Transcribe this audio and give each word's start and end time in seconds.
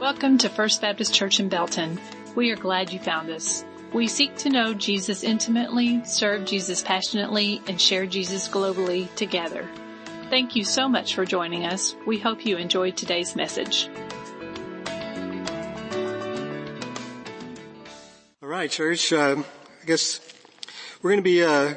Welcome 0.00 0.38
to 0.38 0.48
First 0.48 0.80
Baptist 0.80 1.12
Church 1.12 1.40
in 1.40 1.50
Belton. 1.50 2.00
We 2.34 2.50
are 2.52 2.56
glad 2.56 2.90
you 2.90 2.98
found 2.98 3.28
us. 3.28 3.66
We 3.92 4.08
seek 4.08 4.34
to 4.36 4.48
know 4.48 4.72
Jesus 4.72 5.22
intimately, 5.22 6.02
serve 6.06 6.46
Jesus 6.46 6.80
passionately, 6.80 7.60
and 7.68 7.78
share 7.78 8.06
Jesus 8.06 8.48
globally 8.48 9.14
together. 9.16 9.68
Thank 10.30 10.56
you 10.56 10.64
so 10.64 10.88
much 10.88 11.14
for 11.14 11.26
joining 11.26 11.66
us. 11.66 11.94
We 12.06 12.18
hope 12.18 12.46
you 12.46 12.56
enjoyed 12.56 12.96
today's 12.96 13.36
message. 13.36 13.90
All 18.42 18.48
right, 18.48 18.70
church. 18.70 19.12
Uh, 19.12 19.42
I 19.82 19.84
guess 19.84 20.18
we're 21.02 21.10
going 21.10 21.22
to 21.22 21.22
be 21.22 21.44
uh, 21.44 21.74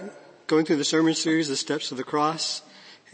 going 0.48 0.64
through 0.64 0.78
the 0.78 0.86
sermon 0.86 1.14
series, 1.14 1.50
The 1.50 1.58
Steps 1.58 1.92
of 1.92 1.98
the 1.98 2.06
Cross. 2.06 2.62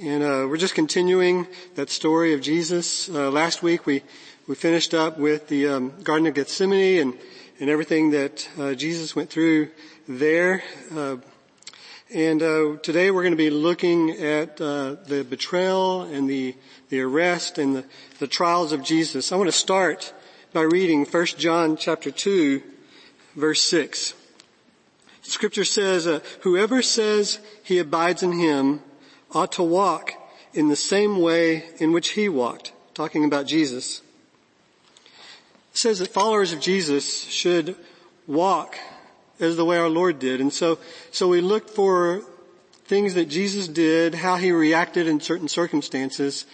And 0.02 0.24
uh, 0.24 0.46
we're 0.48 0.56
just 0.56 0.76
continuing 0.76 1.46
that 1.76 1.90
story 1.90 2.34
of 2.34 2.40
Jesus. 2.40 3.10
Uh, 3.10 3.30
last 3.32 3.62
week 3.62 3.86
we, 3.86 4.02
we 4.50 4.56
finished 4.56 4.96
up 4.96 5.20
with 5.20 5.48
the 5.48 5.68
um, 5.68 5.94
Garden 6.02 6.26
of 6.26 6.34
Gethsemane 6.34 7.00
and, 7.02 7.14
and 7.60 7.70
everything 7.70 8.10
that 8.10 8.50
uh, 8.58 8.74
Jesus 8.74 9.16
went 9.16 9.30
through 9.30 9.70
there. 10.08 10.64
Uh, 10.92 11.18
and 12.12 12.42
uh, 12.42 12.78
today 12.82 13.12
we're 13.12 13.22
going 13.22 13.34
to 13.34 13.38
be 13.38 13.52
looking 13.52 14.10
at 14.10 14.60
uh, 14.60 14.96
the 15.06 15.24
betrayal 15.24 16.02
and 16.02 16.28
the, 16.28 16.56
the 16.90 17.00
arrest 17.00 17.60
and 17.60 17.76
the, 17.76 17.86
the 18.18 18.26
trials 18.26 18.72
of 18.72 18.82
Jesus. 18.82 19.32
I 19.32 19.36
want 19.36 19.50
to 19.50 19.56
start 19.56 20.12
by 20.52 20.62
reading 20.62 21.06
1 21.06 21.26
John 21.38 21.78
chapter 21.78 22.10
2 22.10 22.64
verse 23.36 23.62
6. 23.62 24.16
Scripture 25.22 25.64
says, 25.64 26.06
whoever 26.42 26.82
says 26.82 27.40
he 27.62 27.78
abides 27.78 28.24
in 28.24 28.32
him 28.32 28.82
ought 29.32 29.52
to 29.52 29.64
walk 29.64 30.14
in 30.56 30.70
the 30.70 30.76
same 30.76 31.22
way 31.22 31.66
in 31.78 31.92
which 31.92 32.10
he 32.14 32.28
walked, 32.28 32.72
talking 32.96 33.24
about 33.24 33.46
Jesus. 33.46 34.02
Says 35.74 36.00
that 36.00 36.10
followers 36.10 36.52
of 36.52 36.60
Jesus 36.60 37.24
should 37.26 37.76
walk 38.28 38.78
as 39.40 39.56
the 39.56 39.66
way 39.66 39.78
our 39.78 39.90
Lord 39.90 40.20
did. 40.20 40.42
And 40.42 40.52
so, 40.52 40.80
so 41.12 41.28
we 41.28 41.42
look 41.42 41.70
for 41.70 42.24
things 42.86 43.14
that 43.14 43.30
Jesus 43.30 43.68
did, 43.68 44.16
how 44.16 44.36
he 44.36 44.52
reacted 44.52 45.08
in 45.08 45.20
certain 45.20 45.48
circumstances, 45.48 46.46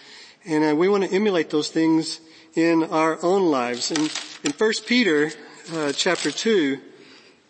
and 0.44 0.72
uh, 0.72 0.76
we 0.76 0.88
want 0.88 1.02
to 1.02 1.10
emulate 1.10 1.50
those 1.50 1.70
things 1.70 2.20
in 2.54 2.84
our 2.84 3.18
own 3.24 3.50
lives. 3.50 3.90
And 3.90 4.12
in 4.44 4.52
1 4.52 4.72
Peter 4.86 5.30
uh, 5.72 5.92
chapter 5.92 6.30
2, 6.30 6.78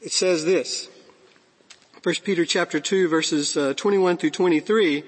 it 0.02 0.12
says 0.12 0.44
this. 0.44 0.88
1 2.02 2.14
Peter 2.22 2.44
chapter 2.44 2.78
2 2.78 3.08
verses 3.08 3.56
uh, 3.56 3.74
21 3.74 4.16
through 4.16 4.30
23, 4.30 5.02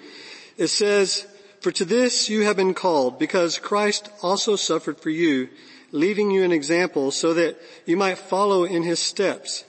it 0.57 0.67
says, 0.67 1.27
For 1.61 1.71
to 1.71 1.85
this 1.85 2.29
you 2.29 2.43
have 2.43 2.57
been 2.57 2.75
called, 2.75 3.19
because 3.19 3.59
Christ 3.59 4.11
also 4.23 4.57
suffered 4.57 4.99
for 4.99 5.11
you, 5.11 5.49
leaving 5.91 6.31
you 6.31 6.45
an 6.45 6.53
example 6.53 7.11
so 7.11 7.35
that 7.35 7.59
you 7.87 7.97
might 7.97 8.19
follow 8.19 8.65
in 8.65 8.83
his 8.83 8.99
steps. 8.99 9.65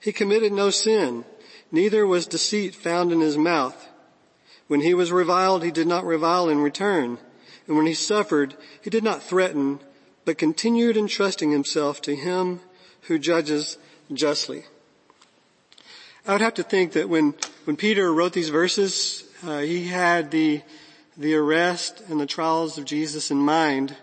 He 0.00 0.12
committed 0.12 0.52
no 0.52 0.70
sin, 0.70 1.24
neither 1.70 2.06
was 2.06 2.26
deceit 2.26 2.74
found 2.74 3.12
in 3.12 3.20
his 3.20 3.36
mouth. 3.36 3.88
When 4.68 4.80
he 4.80 4.94
was 4.94 5.12
reviled, 5.12 5.64
he 5.64 5.70
did 5.70 5.86
not 5.86 6.04
revile 6.04 6.48
in 6.48 6.60
return. 6.60 7.18
And 7.66 7.76
when 7.76 7.86
he 7.86 7.94
suffered, 7.94 8.54
he 8.80 8.90
did 8.90 9.04
not 9.04 9.22
threaten, 9.22 9.80
but 10.24 10.38
continued 10.38 10.96
entrusting 10.96 11.50
himself 11.50 12.00
to 12.02 12.14
him 12.14 12.60
who 13.02 13.18
judges 13.18 13.78
justly. 14.12 14.64
I 16.26 16.32
would 16.32 16.40
have 16.40 16.54
to 16.54 16.62
think 16.62 16.92
that 16.92 17.08
when, 17.08 17.34
when 17.64 17.76
Peter 17.76 18.12
wrote 18.12 18.32
these 18.32 18.50
verses, 18.50 19.24
uh, 19.44 19.60
he 19.60 19.86
had 19.86 20.30
the, 20.30 20.62
the 21.16 21.34
arrest 21.34 22.02
and 22.08 22.20
the 22.20 22.26
trials 22.26 22.78
of 22.78 22.84
Jesus 22.84 23.30
in 23.30 23.38
mind. 23.38 23.96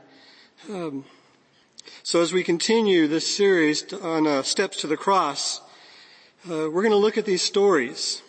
Um, 0.70 1.06
so 2.08 2.22
as 2.22 2.32
we 2.32 2.42
continue 2.42 3.06
this 3.06 3.28
series 3.28 3.92
on 3.92 4.26
uh, 4.26 4.42
steps 4.42 4.78
to 4.78 4.88
the 4.88 4.96
cross, 4.96 5.60
uh, 6.50 6.72
we're 6.72 6.82
going 6.82 6.92
to 6.92 6.96
look 6.96 7.18
at 7.18 7.26
these 7.26 7.42
stories. 7.42 8.22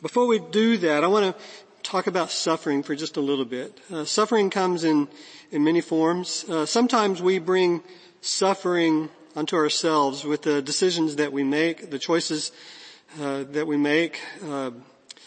Before 0.00 0.26
we 0.26 0.38
do 0.38 0.78
that, 0.78 1.04
I 1.04 1.06
want 1.06 1.36
to 1.36 1.42
talk 1.82 2.06
about 2.06 2.30
suffering 2.30 2.82
for 2.82 2.94
just 2.94 3.18
a 3.18 3.20
little 3.20 3.44
bit. 3.44 3.78
Uh, 3.92 4.06
suffering 4.06 4.48
comes 4.48 4.84
in 4.84 5.06
in 5.50 5.62
many 5.64 5.82
forms. 5.82 6.46
Uh, 6.48 6.64
sometimes 6.64 7.20
we 7.20 7.38
bring 7.38 7.82
suffering 8.22 9.10
unto 9.36 9.54
ourselves 9.54 10.24
with 10.24 10.40
the 10.40 10.62
decisions 10.62 11.16
that 11.16 11.30
we 11.30 11.44
make, 11.44 11.90
the 11.90 11.98
choices 11.98 12.52
uh, 13.20 13.44
that 13.50 13.66
we 13.66 13.76
make. 13.76 14.18
Uh, 14.42 14.70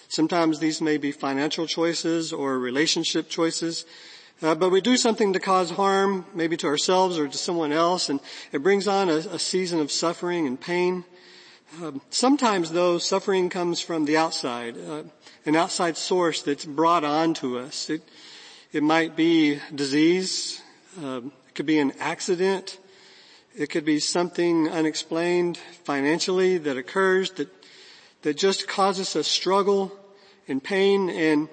sometimes 0.07 0.57
these 0.57 0.81
may 0.81 0.97
be 0.97 1.11
financial 1.11 1.67
choices 1.67 2.33
or 2.33 2.57
relationship 2.57 3.29
choices. 3.29 3.85
Uh, 4.41 4.55
but 4.55 4.71
we 4.71 4.81
do 4.81 4.97
something 4.97 5.33
to 5.33 5.39
cause 5.39 5.69
harm, 5.69 6.25
maybe 6.33 6.57
to 6.57 6.65
ourselves 6.65 7.19
or 7.19 7.27
to 7.27 7.37
someone 7.37 7.71
else, 7.71 8.09
and 8.09 8.19
it 8.51 8.63
brings 8.63 8.87
on 8.87 9.07
a, 9.07 9.17
a 9.17 9.37
season 9.37 9.79
of 9.79 9.91
suffering 9.91 10.47
and 10.47 10.59
pain. 10.59 11.03
Um, 11.81 12.01
sometimes 12.09 12.71
though, 12.71 12.97
suffering 12.97 13.49
comes 13.49 13.81
from 13.81 14.05
the 14.05 14.17
outside, 14.17 14.75
uh, 14.77 15.03
an 15.45 15.55
outside 15.55 15.95
source 15.95 16.41
that's 16.41 16.65
brought 16.65 17.03
on 17.03 17.35
to 17.35 17.59
us. 17.59 17.89
It, 17.89 18.01
it 18.73 18.81
might 18.81 19.15
be 19.15 19.59
disease, 19.75 20.61
um, 20.97 21.31
it 21.47 21.53
could 21.53 21.67
be 21.67 21.77
an 21.77 21.93
accident, 21.99 22.79
it 23.55 23.69
could 23.69 23.85
be 23.85 23.99
something 23.99 24.67
unexplained 24.69 25.57
financially 25.83 26.57
that 26.57 26.77
occurs 26.77 27.31
that 27.33 27.49
that 28.23 28.37
just 28.37 28.67
causes 28.67 29.15
us 29.15 29.27
struggle 29.27 29.91
and 30.47 30.63
pain 30.63 31.09
and 31.09 31.49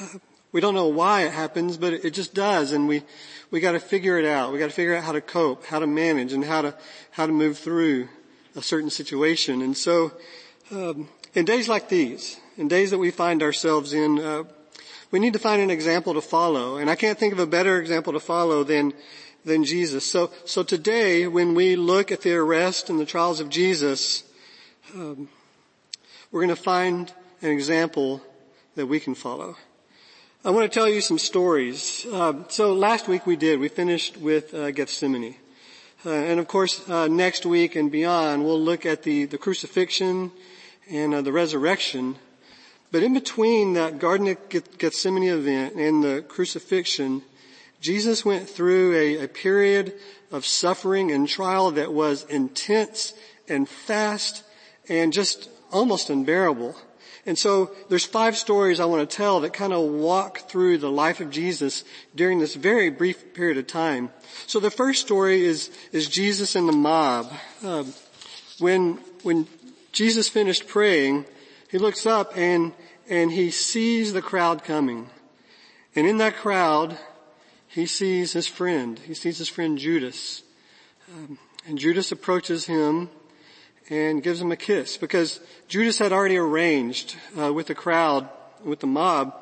uh, 0.00 0.06
we 0.52 0.60
don't 0.60 0.74
know 0.74 0.88
why 0.88 1.22
it 1.22 1.32
happens, 1.32 1.76
but 1.76 1.92
it, 1.92 2.10
just 2.12 2.34
does 2.34 2.72
and 2.72 2.88
we, 2.88 3.02
we 3.50 3.60
gotta 3.60 3.80
figure 3.80 4.18
it 4.18 4.24
out. 4.24 4.52
We 4.52 4.58
gotta 4.58 4.72
figure 4.72 4.96
out 4.96 5.04
how 5.04 5.12
to 5.12 5.20
cope, 5.20 5.66
how 5.66 5.78
to 5.78 5.86
manage 5.86 6.32
and 6.32 6.44
how 6.44 6.62
to, 6.62 6.74
how 7.10 7.26
to 7.26 7.32
move 7.32 7.58
through 7.58 8.08
a 8.56 8.62
certain 8.62 8.90
situation. 8.90 9.62
And 9.62 9.76
so, 9.76 10.12
um, 10.70 11.08
in 11.34 11.44
days 11.44 11.68
like 11.68 11.88
these, 11.88 12.38
in 12.56 12.68
days 12.68 12.90
that 12.90 12.98
we 12.98 13.10
find 13.10 13.42
ourselves 13.42 13.92
in, 13.92 14.18
uh, 14.18 14.44
we 15.10 15.18
need 15.18 15.32
to 15.34 15.38
find 15.38 15.62
an 15.62 15.70
example 15.70 16.14
to 16.14 16.20
follow. 16.20 16.76
And 16.76 16.90
I 16.90 16.94
can't 16.94 17.18
think 17.18 17.32
of 17.32 17.38
a 17.38 17.46
better 17.46 17.80
example 17.80 18.12
to 18.14 18.20
follow 18.20 18.64
than, 18.64 18.92
than 19.44 19.64
Jesus. 19.64 20.04
So, 20.04 20.30
so 20.44 20.62
today 20.62 21.26
when 21.26 21.54
we 21.54 21.76
look 21.76 22.10
at 22.10 22.22
the 22.22 22.34
arrest 22.34 22.90
and 22.90 22.98
the 22.98 23.06
trials 23.06 23.40
of 23.40 23.48
Jesus, 23.48 24.24
um, 24.94 25.28
we're 26.30 26.40
going 26.40 26.54
to 26.54 26.62
find 26.62 27.12
an 27.40 27.50
example 27.50 28.22
that 28.74 28.86
we 28.86 29.00
can 29.00 29.14
follow. 29.14 29.56
I 30.48 30.50
want 30.50 30.64
to 30.64 30.74
tell 30.74 30.88
you 30.88 31.02
some 31.02 31.18
stories. 31.18 32.06
Uh, 32.10 32.32
so 32.48 32.72
last 32.72 33.06
week 33.06 33.26
we 33.26 33.36
did. 33.36 33.60
We 33.60 33.68
finished 33.68 34.16
with 34.16 34.54
uh, 34.54 34.70
Gethsemane, 34.70 35.34
uh, 36.06 36.10
and 36.10 36.40
of 36.40 36.48
course 36.48 36.88
uh, 36.88 37.06
next 37.06 37.44
week 37.44 37.76
and 37.76 37.92
beyond 37.92 38.46
we'll 38.46 38.58
look 38.58 38.86
at 38.86 39.02
the 39.02 39.26
the 39.26 39.36
crucifixion 39.36 40.32
and 40.88 41.12
uh, 41.12 41.20
the 41.20 41.32
resurrection. 41.32 42.16
But 42.90 43.02
in 43.02 43.12
between 43.12 43.74
that 43.74 43.98
Garden 43.98 44.26
of 44.26 44.38
Gethsemane 44.78 45.24
event 45.24 45.74
and 45.74 46.02
the 46.02 46.24
crucifixion, 46.26 47.20
Jesus 47.82 48.24
went 48.24 48.48
through 48.48 48.94
a, 48.96 49.24
a 49.24 49.28
period 49.28 49.92
of 50.32 50.46
suffering 50.46 51.12
and 51.12 51.28
trial 51.28 51.72
that 51.72 51.92
was 51.92 52.24
intense 52.24 53.12
and 53.50 53.68
fast 53.68 54.44
and 54.88 55.12
just 55.12 55.50
almost 55.70 56.08
unbearable. 56.08 56.74
And 57.28 57.38
so 57.38 57.72
there's 57.90 58.06
five 58.06 58.38
stories 58.38 58.80
I 58.80 58.86
want 58.86 59.08
to 59.08 59.16
tell 59.16 59.40
that 59.40 59.52
kind 59.52 59.74
of 59.74 59.82
walk 59.82 60.48
through 60.48 60.78
the 60.78 60.90
life 60.90 61.20
of 61.20 61.28
Jesus 61.28 61.84
during 62.14 62.38
this 62.38 62.54
very 62.54 62.88
brief 62.88 63.34
period 63.34 63.58
of 63.58 63.66
time. 63.66 64.08
So 64.46 64.60
the 64.60 64.70
first 64.70 65.02
story 65.02 65.44
is, 65.44 65.70
is 65.92 66.08
Jesus 66.08 66.56
and 66.56 66.66
the 66.66 66.72
mob. 66.72 67.30
Um, 67.62 67.92
when, 68.60 68.94
when 69.24 69.46
Jesus 69.92 70.30
finished 70.30 70.68
praying, 70.68 71.26
he 71.70 71.76
looks 71.76 72.06
up 72.06 72.32
and, 72.34 72.72
and 73.10 73.30
he 73.30 73.50
sees 73.50 74.14
the 74.14 74.22
crowd 74.22 74.64
coming. 74.64 75.10
And 75.94 76.06
in 76.06 76.16
that 76.16 76.34
crowd, 76.34 76.96
he 77.66 77.84
sees 77.84 78.32
his 78.32 78.46
friend. 78.46 78.98
He 79.00 79.12
sees 79.12 79.36
his 79.36 79.50
friend 79.50 79.76
Judas. 79.76 80.44
Um, 81.12 81.38
and 81.66 81.76
Judas 81.76 82.10
approaches 82.10 82.64
him 82.64 83.10
and 83.90 84.22
gives 84.22 84.40
him 84.40 84.52
a 84.52 84.56
kiss 84.56 84.96
because 84.96 85.40
Judas 85.66 85.98
had 85.98 86.12
already 86.12 86.36
arranged 86.36 87.16
uh, 87.38 87.52
with 87.52 87.66
the 87.66 87.74
crowd, 87.74 88.28
with 88.64 88.80
the 88.80 88.86
mob. 88.86 89.34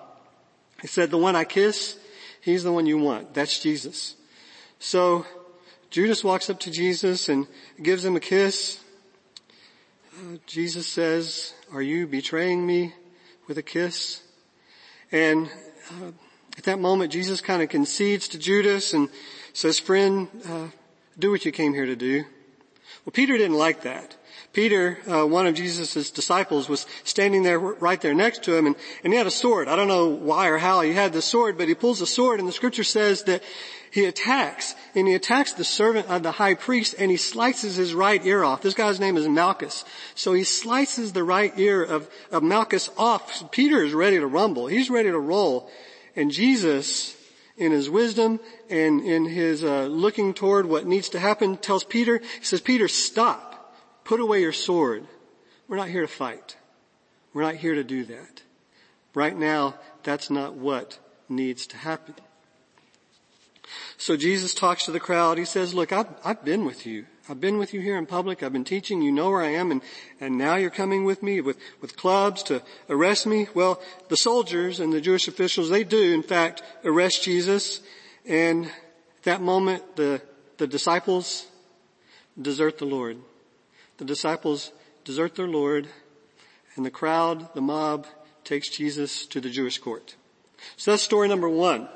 He 0.80 0.86
said, 0.86 1.10
the 1.10 1.18
one 1.18 1.34
I 1.34 1.44
kiss, 1.44 1.98
he's 2.40 2.62
the 2.62 2.72
one 2.72 2.86
you 2.86 2.98
want. 2.98 3.34
That's 3.34 3.58
Jesus. 3.58 4.14
So 4.78 5.26
Judas 5.90 6.22
walks 6.22 6.50
up 6.50 6.60
to 6.60 6.70
Jesus 6.70 7.28
and 7.28 7.46
gives 7.82 8.04
him 8.04 8.16
a 8.16 8.20
kiss. 8.20 8.78
Uh, 10.14 10.36
Jesus 10.46 10.86
says, 10.86 11.54
are 11.72 11.82
you 11.82 12.06
betraying 12.06 12.66
me 12.66 12.94
with 13.48 13.58
a 13.58 13.62
kiss? 13.62 14.22
And 15.10 15.48
uh, 15.90 16.12
at 16.58 16.64
that 16.64 16.78
moment, 16.78 17.12
Jesus 17.12 17.40
kind 17.40 17.62
of 17.62 17.68
concedes 17.68 18.28
to 18.28 18.38
Judas 18.38 18.92
and 18.92 19.08
says, 19.52 19.78
friend, 19.78 20.28
uh, 20.48 20.68
do 21.18 21.30
what 21.30 21.44
you 21.44 21.52
came 21.52 21.74
here 21.74 21.86
to 21.86 21.96
do. 21.96 22.24
Well, 23.04 23.12
Peter 23.12 23.36
didn't 23.36 23.56
like 23.56 23.82
that. 23.82 24.16
Peter, 24.56 24.96
uh, 25.06 25.26
one 25.26 25.46
of 25.46 25.54
Jesus' 25.54 26.10
disciples, 26.10 26.66
was 26.66 26.86
standing 27.04 27.42
there 27.42 27.58
right 27.58 28.00
there 28.00 28.14
next 28.14 28.42
to 28.44 28.56
him, 28.56 28.64
and, 28.66 28.74
and 29.04 29.12
he 29.12 29.18
had 29.18 29.26
a 29.26 29.30
sword. 29.30 29.68
I 29.68 29.76
don't 29.76 29.86
know 29.86 30.08
why 30.08 30.48
or 30.48 30.56
how 30.56 30.80
he 30.80 30.94
had 30.94 31.12
the 31.12 31.20
sword, 31.20 31.58
but 31.58 31.68
he 31.68 31.74
pulls 31.74 31.98
the 31.98 32.06
sword, 32.06 32.40
and 32.40 32.48
the 32.48 32.52
scripture 32.52 32.82
says 32.82 33.24
that 33.24 33.42
he 33.90 34.06
attacks, 34.06 34.74
and 34.94 35.06
he 35.06 35.12
attacks 35.12 35.52
the 35.52 35.62
servant 35.62 36.08
of 36.08 36.22
the 36.22 36.32
high 36.32 36.54
priest, 36.54 36.94
and 36.98 37.10
he 37.10 37.18
slices 37.18 37.76
his 37.76 37.92
right 37.92 38.24
ear 38.24 38.44
off. 38.44 38.62
This 38.62 38.72
guy's 38.72 38.98
name 38.98 39.18
is 39.18 39.28
Malchus. 39.28 39.84
So 40.14 40.32
he 40.32 40.42
slices 40.42 41.12
the 41.12 41.22
right 41.22 41.52
ear 41.58 41.84
of, 41.84 42.08
of 42.32 42.42
Malchus 42.42 42.88
off. 42.96 43.50
Peter 43.50 43.84
is 43.84 43.92
ready 43.92 44.18
to 44.18 44.26
rumble. 44.26 44.68
He's 44.68 44.88
ready 44.88 45.10
to 45.10 45.18
roll. 45.18 45.70
And 46.16 46.30
Jesus, 46.30 47.14
in 47.58 47.72
his 47.72 47.90
wisdom 47.90 48.40
and 48.70 49.02
in 49.02 49.26
his 49.26 49.62
uh, 49.62 49.84
looking 49.84 50.32
toward 50.32 50.64
what 50.64 50.86
needs 50.86 51.10
to 51.10 51.18
happen, 51.18 51.58
tells 51.58 51.84
Peter, 51.84 52.20
he 52.20 52.44
says, 52.44 52.62
Peter, 52.62 52.88
stop. 52.88 53.52
Put 54.06 54.20
away 54.20 54.40
your 54.40 54.52
sword. 54.52 55.04
We're 55.66 55.78
not 55.78 55.88
here 55.88 56.02
to 56.02 56.06
fight. 56.06 56.56
We're 57.34 57.42
not 57.42 57.56
here 57.56 57.74
to 57.74 57.82
do 57.82 58.04
that. 58.04 58.42
Right 59.14 59.36
now, 59.36 59.74
that's 60.04 60.30
not 60.30 60.54
what 60.54 61.00
needs 61.28 61.66
to 61.66 61.76
happen. 61.76 62.14
So 63.96 64.16
Jesus 64.16 64.54
talks 64.54 64.84
to 64.84 64.92
the 64.92 65.00
crowd. 65.00 65.38
He 65.38 65.44
says, 65.44 65.74
look, 65.74 65.92
I've, 65.92 66.06
I've 66.24 66.44
been 66.44 66.64
with 66.64 66.86
you. 66.86 67.06
I've 67.28 67.40
been 67.40 67.58
with 67.58 67.74
you 67.74 67.80
here 67.80 67.98
in 67.98 68.06
public. 68.06 68.44
I've 68.44 68.52
been 68.52 68.62
teaching. 68.62 69.02
You 69.02 69.10
know 69.10 69.28
where 69.30 69.42
I 69.42 69.48
am. 69.54 69.72
And, 69.72 69.82
and 70.20 70.38
now 70.38 70.54
you're 70.54 70.70
coming 70.70 71.04
with 71.04 71.20
me 71.20 71.40
with, 71.40 71.58
with 71.80 71.96
clubs 71.96 72.44
to 72.44 72.62
arrest 72.88 73.26
me. 73.26 73.48
Well, 73.54 73.82
the 74.08 74.16
soldiers 74.16 74.78
and 74.78 74.92
the 74.92 75.00
Jewish 75.00 75.26
officials, 75.26 75.68
they 75.68 75.82
do 75.82 76.14
in 76.14 76.22
fact 76.22 76.62
arrest 76.84 77.24
Jesus. 77.24 77.80
And 78.24 78.66
at 78.66 79.22
that 79.24 79.42
moment, 79.42 79.96
the, 79.96 80.22
the 80.58 80.68
disciples 80.68 81.44
desert 82.40 82.78
the 82.78 82.84
Lord. 82.84 83.18
The 83.98 84.04
disciples 84.04 84.72
desert 85.04 85.36
their 85.36 85.48
Lord 85.48 85.88
and 86.76 86.84
the 86.84 86.90
crowd, 86.90 87.54
the 87.54 87.60
mob, 87.60 88.06
takes 88.44 88.68
Jesus 88.68 89.26
to 89.26 89.40
the 89.40 89.50
Jewish 89.50 89.78
court. 89.78 90.14
So 90.76 90.90
that's 90.90 91.02
story 91.02 91.28
number 91.28 91.48
one. 91.48 91.88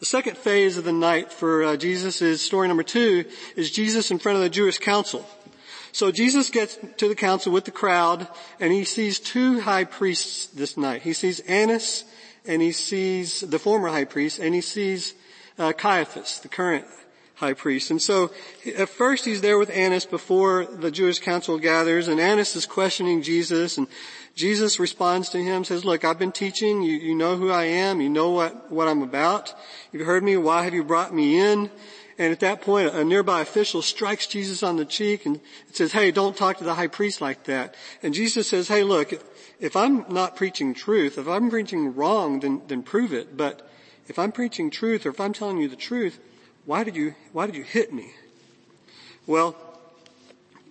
The 0.00 0.06
second 0.06 0.36
phase 0.36 0.76
of 0.76 0.84
the 0.84 0.92
night 0.92 1.32
for 1.32 1.64
uh, 1.64 1.76
Jesus 1.76 2.20
is 2.20 2.42
story 2.42 2.68
number 2.68 2.82
two 2.82 3.24
is 3.56 3.70
Jesus 3.70 4.10
in 4.10 4.18
front 4.18 4.36
of 4.36 4.42
the 4.42 4.50
Jewish 4.50 4.78
council. 4.78 5.24
So 5.92 6.12
Jesus 6.12 6.50
gets 6.50 6.78
to 6.98 7.08
the 7.08 7.14
council 7.14 7.52
with 7.52 7.64
the 7.64 7.70
crowd 7.70 8.28
and 8.60 8.72
he 8.72 8.84
sees 8.84 9.18
two 9.18 9.60
high 9.60 9.84
priests 9.84 10.46
this 10.48 10.76
night. 10.76 11.02
He 11.02 11.14
sees 11.14 11.40
Annas 11.40 12.04
and 12.44 12.60
he 12.60 12.72
sees 12.72 13.40
the 13.40 13.58
former 13.58 13.88
high 13.88 14.04
priest 14.04 14.38
and 14.38 14.54
he 14.54 14.60
sees 14.60 15.14
uh, 15.58 15.72
Caiaphas, 15.72 16.40
the 16.40 16.48
current 16.48 16.84
high 17.36 17.52
priest. 17.52 17.90
And 17.90 18.00
so 18.00 18.30
at 18.76 18.88
first 18.88 19.24
he's 19.24 19.42
there 19.42 19.58
with 19.58 19.70
Annas 19.70 20.06
before 20.06 20.64
the 20.64 20.90
Jewish 20.90 21.18
council 21.18 21.58
gathers 21.58 22.08
and 22.08 22.18
Annas 22.18 22.56
is 22.56 22.66
questioning 22.66 23.22
Jesus 23.22 23.76
and 23.76 23.86
Jesus 24.34 24.78
responds 24.78 25.28
to 25.30 25.38
him, 25.38 25.64
says, 25.64 25.84
look, 25.84 26.04
I've 26.04 26.18
been 26.18 26.32
teaching, 26.32 26.82
you, 26.82 26.94
you 26.94 27.14
know 27.14 27.36
who 27.36 27.50
I 27.50 27.64
am, 27.64 28.00
you 28.00 28.08
know 28.08 28.30
what, 28.30 28.70
what 28.70 28.88
I'm 28.88 29.02
about. 29.02 29.54
You've 29.92 30.06
heard 30.06 30.22
me, 30.22 30.36
why 30.36 30.64
have 30.64 30.74
you 30.74 30.84
brought 30.84 31.14
me 31.14 31.38
in? 31.38 31.70
And 32.18 32.32
at 32.32 32.40
that 32.40 32.62
point, 32.62 32.94
a 32.94 33.04
nearby 33.04 33.42
official 33.42 33.82
strikes 33.82 34.26
Jesus 34.26 34.62
on 34.62 34.76
the 34.76 34.86
cheek 34.86 35.26
and 35.26 35.40
says, 35.72 35.92
hey, 35.92 36.10
don't 36.10 36.36
talk 36.36 36.58
to 36.58 36.64
the 36.64 36.74
high 36.74 36.86
priest 36.86 37.20
like 37.20 37.44
that. 37.44 37.74
And 38.02 38.14
Jesus 38.14 38.48
says, 38.48 38.68
hey, 38.68 38.82
look, 38.82 39.12
if 39.60 39.76
I'm 39.76 40.06
not 40.08 40.36
preaching 40.36 40.72
truth, 40.72 41.18
if 41.18 41.28
I'm 41.28 41.50
preaching 41.50 41.94
wrong, 41.94 42.40
then, 42.40 42.62
then 42.66 42.82
prove 42.82 43.12
it. 43.12 43.36
But 43.36 43.68
if 44.08 44.18
I'm 44.18 44.32
preaching 44.32 44.70
truth 44.70 45.04
or 45.04 45.10
if 45.10 45.20
I'm 45.20 45.34
telling 45.34 45.58
you 45.58 45.68
the 45.68 45.76
truth, 45.76 46.18
why 46.66 46.82
did 46.84 46.96
you, 46.96 47.14
why 47.32 47.46
did 47.46 47.54
you 47.54 47.62
hit 47.62 47.92
me? 47.92 48.10
Well, 49.26 49.56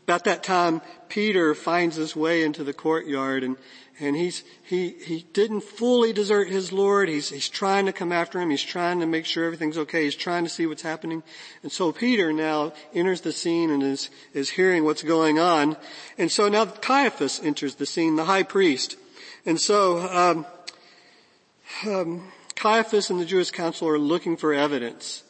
about 0.04 0.26
that 0.26 0.44
time, 0.44 0.82
Peter 1.10 1.56
finds 1.56 1.96
his 1.96 2.16
way 2.16 2.44
into 2.44 2.64
the 2.64 2.74
courtyard 2.74 3.44
and, 3.44 3.58
and 4.00 4.16
he's, 4.16 4.44
he, 4.66 4.90
he 4.90 5.26
didn't 5.32 5.62
fully 5.62 6.12
desert 6.12 6.50
his 6.50 6.74
Lord. 6.74 7.08
He's, 7.08 7.30
he's 7.30 7.48
trying 7.48 7.86
to 7.86 7.94
come 7.94 8.12
after 8.12 8.42
him. 8.42 8.50
He's 8.50 8.62
trying 8.62 9.00
to 9.00 9.06
make 9.06 9.26
sure 9.26 9.46
everything's 9.46 9.78
okay. 9.78 10.04
He's 10.04 10.16
trying 10.16 10.44
to 10.44 10.50
see 10.50 10.68
what's 10.68 10.82
happening. 10.82 11.24
And 11.64 11.72
so 11.72 11.94
Peter 11.94 12.34
now 12.34 12.74
enters 12.94 13.22
the 13.22 13.32
scene 13.32 13.72
and 13.72 13.82
is, 13.82 14.10
is 14.34 14.50
hearing 14.50 14.84
what's 14.84 15.02
going 15.02 15.40
on. 15.40 15.78
And 16.18 16.30
so 16.30 16.50
now 16.50 16.66
Caiaphas 16.66 17.40
enters 17.42 17.76
the 17.76 17.86
scene, 17.86 18.18
the 18.18 18.26
high 18.26 18.44
priest. 18.44 18.98
And 19.46 19.60
so, 19.60 20.00
um, 20.00 20.46
um, 21.88 22.32
Caiaphas 22.56 23.10
and 23.10 23.20
the 23.20 23.26
Jewish 23.26 23.52
council 23.52 23.88
are 23.88 24.00
looking 24.00 24.36
for 24.38 24.54
evidence 24.54 25.24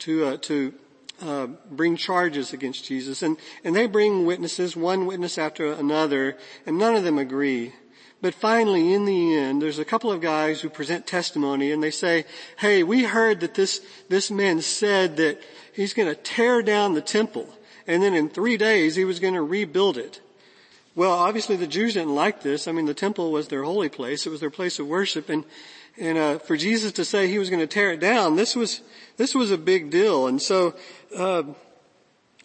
to, 0.00 0.26
uh, 0.26 0.36
to 0.38 0.74
uh, 1.22 1.46
bring 1.70 1.96
charges 1.96 2.52
against 2.52 2.84
Jesus, 2.84 3.22
and 3.22 3.36
and 3.62 3.76
they 3.76 3.86
bring 3.86 4.24
witnesses, 4.24 4.74
one 4.74 5.06
witness 5.06 5.38
after 5.38 5.72
another, 5.72 6.36
and 6.66 6.78
none 6.78 6.96
of 6.96 7.04
them 7.04 7.18
agree. 7.18 7.74
But 8.22 8.34
finally, 8.34 8.92
in 8.92 9.06
the 9.06 9.34
end, 9.34 9.62
there's 9.62 9.78
a 9.78 9.84
couple 9.84 10.12
of 10.12 10.20
guys 10.20 10.60
who 10.60 10.68
present 10.68 11.06
testimony, 11.06 11.72
and 11.72 11.82
they 11.82 11.90
say, 11.90 12.24
"Hey, 12.58 12.82
we 12.82 13.04
heard 13.04 13.40
that 13.40 13.54
this 13.54 13.80
this 14.08 14.30
man 14.30 14.60
said 14.60 15.16
that 15.18 15.42
he's 15.74 15.94
going 15.94 16.08
to 16.08 16.14
tear 16.14 16.62
down 16.62 16.94
the 16.94 17.00
temple, 17.00 17.48
and 17.86 18.02
then 18.02 18.14
in 18.14 18.28
three 18.28 18.56
days 18.56 18.96
he 18.96 19.04
was 19.04 19.20
going 19.20 19.34
to 19.34 19.42
rebuild 19.42 19.98
it." 19.98 20.20
Well, 20.94 21.12
obviously 21.12 21.56
the 21.56 21.66
Jews 21.66 21.94
didn't 21.94 22.14
like 22.14 22.42
this. 22.42 22.66
I 22.66 22.72
mean, 22.72 22.86
the 22.86 22.94
temple 22.94 23.30
was 23.30 23.48
their 23.48 23.62
holy 23.62 23.88
place; 23.88 24.26
it 24.26 24.30
was 24.30 24.40
their 24.40 24.50
place 24.50 24.78
of 24.78 24.86
worship, 24.86 25.28
and 25.28 25.44
and 25.98 26.18
uh, 26.18 26.38
for 26.38 26.56
Jesus 26.56 26.92
to 26.92 27.04
say 27.04 27.28
he 27.28 27.38
was 27.38 27.50
going 27.50 27.60
to 27.60 27.66
tear 27.66 27.92
it 27.92 28.00
down, 28.00 28.36
this 28.36 28.56
was 28.56 28.80
this 29.16 29.34
was 29.34 29.50
a 29.50 29.58
big 29.58 29.90
deal. 29.90 30.26
And 30.26 30.40
so 30.40 30.74
uh, 31.16 31.42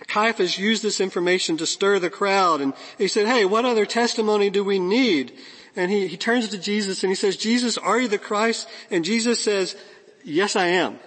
Caiaphas 0.08 0.58
used 0.58 0.84
this 0.84 1.00
information 1.00 1.58
to 1.58 1.66
stir 1.66 2.00
the 2.00 2.10
crowd, 2.10 2.62
and 2.62 2.74
he 2.98 3.08
said, 3.08 3.28
"Hey, 3.28 3.46
what 3.46 3.66
other 3.66 3.86
testimony 3.86 4.50
do 4.50 4.64
we 4.64 4.80
need?" 4.80 5.34
And 5.76 5.92
he, 5.92 6.08
he 6.08 6.18
turns 6.18 6.48
to 6.50 6.58
Jesus 6.58 7.04
and 7.04 7.12
he 7.12 7.16
says, 7.16 7.38
"Jesus, 7.38 7.78
are 7.78 8.00
you 8.00 8.08
the 8.08 8.18
Christ?" 8.18 8.68
And 8.92 9.06
Jesus 9.06 9.42
says, 9.42 9.76
"Yes, 10.24 10.56
I 10.56 10.68
am. 10.68 11.00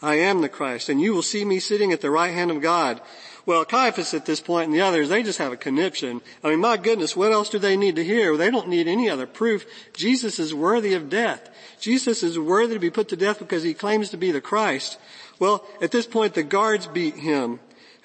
I 0.00 0.16
am 0.16 0.42
the 0.42 0.48
Christ, 0.48 0.88
and 0.88 1.00
you 1.00 1.12
will 1.12 1.22
see 1.22 1.44
me 1.44 1.58
sitting 1.58 1.92
at 1.92 2.00
the 2.00 2.10
right 2.10 2.32
hand 2.32 2.50
of 2.50 2.62
God." 2.62 3.00
Well, 3.48 3.64
Caiaphas 3.64 4.12
at 4.12 4.26
this 4.26 4.40
point 4.40 4.66
and 4.66 4.74
the 4.74 4.82
others, 4.82 5.08
they 5.08 5.22
just 5.22 5.38
have 5.38 5.52
a 5.52 5.56
conniption. 5.56 6.20
I 6.44 6.50
mean, 6.50 6.60
my 6.60 6.76
goodness, 6.76 7.16
what 7.16 7.32
else 7.32 7.48
do 7.48 7.58
they 7.58 7.78
need 7.78 7.96
to 7.96 8.04
hear? 8.04 8.36
They 8.36 8.50
don't 8.50 8.68
need 8.68 8.86
any 8.86 9.08
other 9.08 9.26
proof. 9.26 9.64
Jesus 9.94 10.38
is 10.38 10.52
worthy 10.52 10.92
of 10.92 11.08
death. 11.08 11.48
Jesus 11.80 12.22
is 12.22 12.38
worthy 12.38 12.74
to 12.74 12.78
be 12.78 12.90
put 12.90 13.08
to 13.08 13.16
death 13.16 13.38
because 13.38 13.62
he 13.62 13.72
claims 13.72 14.10
to 14.10 14.18
be 14.18 14.32
the 14.32 14.42
Christ. 14.42 14.98
Well, 15.38 15.64
at 15.80 15.92
this 15.92 16.04
point, 16.04 16.34
the 16.34 16.42
guards 16.42 16.88
beat 16.88 17.14
him. 17.14 17.58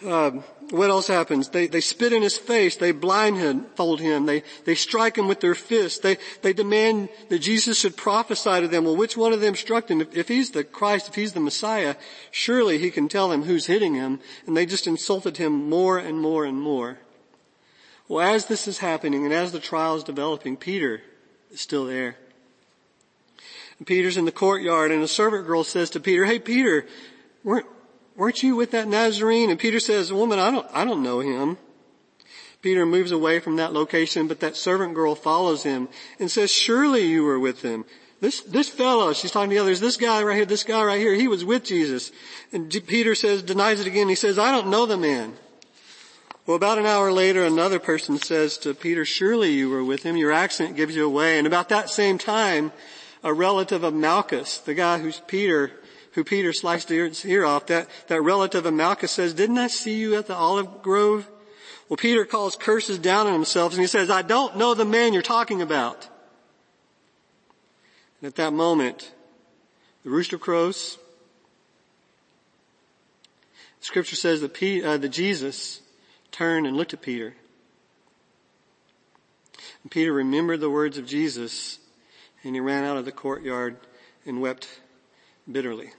Uh, 0.06 0.32
what 0.72 0.90
else 0.90 1.08
happens? 1.08 1.50
They, 1.50 1.68
they 1.68 1.82
spit 1.82 2.14
in 2.14 2.22
his 2.22 2.38
face. 2.38 2.76
They 2.76 2.92
blindfold 2.92 4.02
him. 4.02 4.26
They, 4.26 4.44
they 4.66 4.76
strike 4.76 5.18
him 5.18 5.28
with 5.28 5.40
their 5.40 5.56
fists. 5.56 6.00
They, 6.00 6.18
they 6.42 6.54
demand 6.54 7.10
that 7.30 7.40
Jesus 7.40 7.80
should 7.80 7.96
prophesy 7.96 8.62
to 8.62 8.68
them. 8.68 8.86
Well, 8.86 8.96
which 8.96 9.16
one 9.16 9.34
of 9.34 9.42
them 9.42 9.56
struck 9.56 9.90
him? 9.90 10.02
If, 10.02 10.16
if 10.16 10.28
he's 10.28 10.52
the 10.52 10.64
Christ, 10.64 11.10
if 11.10 11.16
he's 11.16 11.34
the 11.34 11.40
Messiah, 11.40 11.96
surely 12.32 12.78
he 12.78 12.92
can 12.92 13.08
tell 13.08 13.30
them 13.30 13.44
who's 13.44 13.68
hitting 13.68 13.94
him. 13.94 14.20
And 14.46 14.58
they 14.58 14.66
just 14.66 14.88
insulted 14.88 15.38
him 15.38 15.70
more 15.70 15.98
and 15.98 16.20
more 16.20 16.44
and 16.46 16.60
more. 16.60 17.00
Well, 18.08 18.28
as 18.28 18.46
this 18.46 18.68
is 18.68 18.80
happening 18.80 19.24
and 19.26 19.34
as 19.34 19.52
the 19.52 19.60
trial 19.60 19.96
is 19.96 20.04
developing, 20.04 20.58
Peter 20.58 21.02
is 21.52 21.62
still 21.62 21.86
there. 21.86 22.18
And 23.78 23.88
Peter's 23.88 24.18
in 24.18 24.26
the 24.26 24.32
courtyard 24.32 24.92
and 24.92 25.02
a 25.04 25.08
servant 25.08 25.48
girl 25.48 25.64
says 25.64 25.90
to 25.92 26.00
Peter, 26.00 26.26
hey 26.26 26.40
Peter, 26.40 26.86
weren't, 27.44 27.66
weren't 28.16 28.44
you 28.44 28.56
with 28.56 28.72
that 28.72 28.88
Nazarene? 28.88 29.50
And 29.50 29.60
Peter 29.60 29.80
says, 29.80 30.12
woman, 30.12 30.40
I 30.40 30.52
don't, 30.52 30.68
I 30.74 30.86
don't 30.86 31.04
know 31.04 31.20
him. 31.20 31.58
Peter 32.62 32.86
moves 32.86 33.12
away 33.12 33.40
from 33.40 33.58
that 33.58 33.74
location, 33.74 34.28
but 34.28 34.40
that 34.40 34.56
servant 34.56 34.96
girl 34.96 35.16
follows 35.16 35.64
him 35.64 35.90
and 36.18 36.32
says, 36.32 36.52
surely 36.52 37.06
you 37.06 37.24
were 37.24 37.40
with 37.40 37.62
him. 37.62 37.84
This, 38.22 38.40
this 38.42 38.70
fellow, 38.70 39.12
she's 39.12 39.32
talking 39.32 39.50
to 39.50 39.56
the 39.56 39.62
others, 39.62 39.82
this 39.82 39.98
guy 39.98 40.24
right 40.24 40.38
here, 40.38 40.46
this 40.46 40.64
guy 40.64 40.82
right 40.82 41.00
here, 41.00 41.14
he 41.14 41.28
was 41.28 41.44
with 41.44 41.66
Jesus. 41.66 42.10
And 42.54 42.72
Peter 42.88 43.16
says, 43.16 43.44
denies 43.44 43.82
it 43.82 43.88
again. 43.88 44.08
He 44.08 44.16
says, 44.16 44.40
I 44.40 44.52
don't 44.52 44.70
know 44.70 44.86
the 44.86 44.96
man. 44.96 45.34
Well, 46.46 46.56
about 46.56 46.78
an 46.78 46.86
hour 46.86 47.12
later, 47.12 47.46
another 47.46 47.80
person 47.80 48.18
says 48.18 48.58
to 48.60 48.74
Peter, 48.74 49.04
surely 49.04 49.52
you 49.52 49.70
were 49.70 49.84
with 49.84 50.04
him. 50.04 50.16
Your 50.16 50.32
accent 50.32 50.78
gives 50.78 50.96
you 50.96 51.06
away. 51.06 51.38
And 51.38 51.48
about 51.48 51.68
that 51.70 51.90
same 51.90 52.18
time, 52.18 52.72
a 53.24 53.34
relative 53.34 53.84
of 53.84 53.94
Malchus, 53.94 54.60
the 54.60 54.74
guy 54.74 55.00
who's 55.00 55.20
Peter 55.28 55.72
who 56.14 56.24
Peter 56.24 56.54
sliced 56.54 56.90
his 56.90 57.26
ear 57.26 57.46
off, 57.46 57.68
that, 57.68 57.90
that 58.08 58.22
relative 58.22 58.66
of 58.66 58.74
Malchus 58.74 59.12
says, 59.12 59.34
didn't 59.34 59.58
I 59.58 59.68
see 59.68 59.96
you 59.96 60.16
at 60.16 60.28
the 60.28 60.36
olive 60.36 60.82
grove? 60.82 61.28
Well, 61.90 61.98
Peter 61.98 62.24
calls 62.26 62.56
curses 62.56 63.00
down 63.00 63.28
on 63.28 63.34
himself 63.34 63.74
and 63.74 63.82
he 63.82 63.88
says, 63.88 64.10
I 64.10 64.22
don't 64.22 64.58
know 64.58 64.74
the 64.74 64.86
man 64.86 65.14
you're 65.14 65.22
talking 65.22 65.62
about. 65.62 66.08
And 68.22 68.28
at 68.28 68.36
that 68.36 68.54
moment, 68.54 69.12
the 70.04 70.10
rooster 70.10 70.38
crows. 70.38 70.98
Scripture 73.82 74.16
says 74.16 74.42
that, 74.42 74.54
P, 74.54 74.84
uh, 74.84 74.98
that 74.98 75.10
Jesus 75.10 75.82
turned 76.32 76.66
and 76.68 76.78
looked 76.78 76.94
at 76.94 77.02
Peter. 77.02 77.36
And 79.82 79.92
Peter 79.92 80.14
remembered 80.14 80.62
the 80.62 80.70
words 80.70 80.98
of 80.98 81.06
Jesus 81.06 81.80
and 82.44 82.56
he 82.56 82.62
ran 82.62 82.84
out 82.84 82.98
of 82.98 83.06
the 83.06 83.12
courtyard 83.12 83.78
and 84.26 84.42
wept 84.42 84.68
bitterly. 85.52 85.92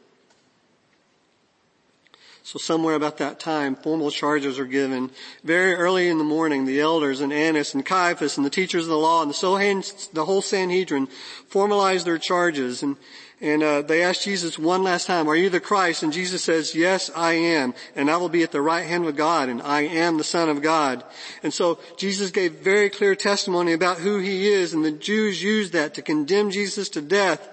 So 2.47 2.59
somewhere 2.59 2.95
about 2.95 3.17
that 3.19 3.41
time, 3.41 3.75
formal 3.75 4.11
charges 4.11 4.59
are 4.59 4.67
given. 4.67 5.11
Very 5.45 5.73
early 5.73 6.09
in 6.09 6.19
the 6.19 6.25
morning, 6.25 6.67
the 6.67 6.79
elders 6.79 7.23
and 7.23 7.33
Annas 7.33 7.73
and 7.73 7.87
Caiaphas 7.87 8.37
and 8.37 8.45
the 8.45 8.51
teachers 8.51 8.85
of 8.85 8.91
the 8.91 8.99
law 8.99 9.23
and 9.23 9.31
the, 9.31 10.09
the 10.13 10.27
whole 10.27 10.43
Sanhedrin 10.43 11.09
formalize 11.51 12.05
their 12.05 12.19
charges 12.19 12.83
and, 12.83 12.97
and 13.41 13.63
uh, 13.63 13.81
they 13.81 14.03
ask 14.03 14.21
Jesus 14.21 14.59
one 14.59 14.83
last 14.83 15.07
time, 15.07 15.27
are 15.27 15.35
you 15.35 15.49
the 15.49 15.59
Christ? 15.59 16.03
And 16.03 16.13
Jesus 16.13 16.45
says, 16.45 16.75
yes, 16.75 17.11
I 17.17 17.33
am. 17.33 17.73
And 17.97 18.11
I 18.11 18.19
will 18.19 18.29
be 18.29 18.43
at 18.43 18.53
the 18.53 18.61
right 18.61 18.85
hand 18.85 19.07
of 19.07 19.17
God 19.17 19.49
and 19.49 19.63
I 19.63 19.81
am 19.81 20.19
the 20.19 20.23
Son 20.23 20.51
of 20.51 20.61
God. 20.61 21.03
And 21.43 21.53
so 21.53 21.79
Jesus 21.97 22.31
gave 22.31 22.57
very 22.57 22.91
clear 22.91 23.15
testimony 23.15 23.73
about 23.73 24.01
who 24.01 24.19
he 24.19 24.53
is 24.53 24.75
and 24.75 24.85
the 24.85 24.93
Jews 24.93 25.43
used 25.43 25.73
that 25.73 25.95
to 25.95 26.03
condemn 26.03 26.51
Jesus 26.51 26.91
to 26.91 27.01
death, 27.01 27.49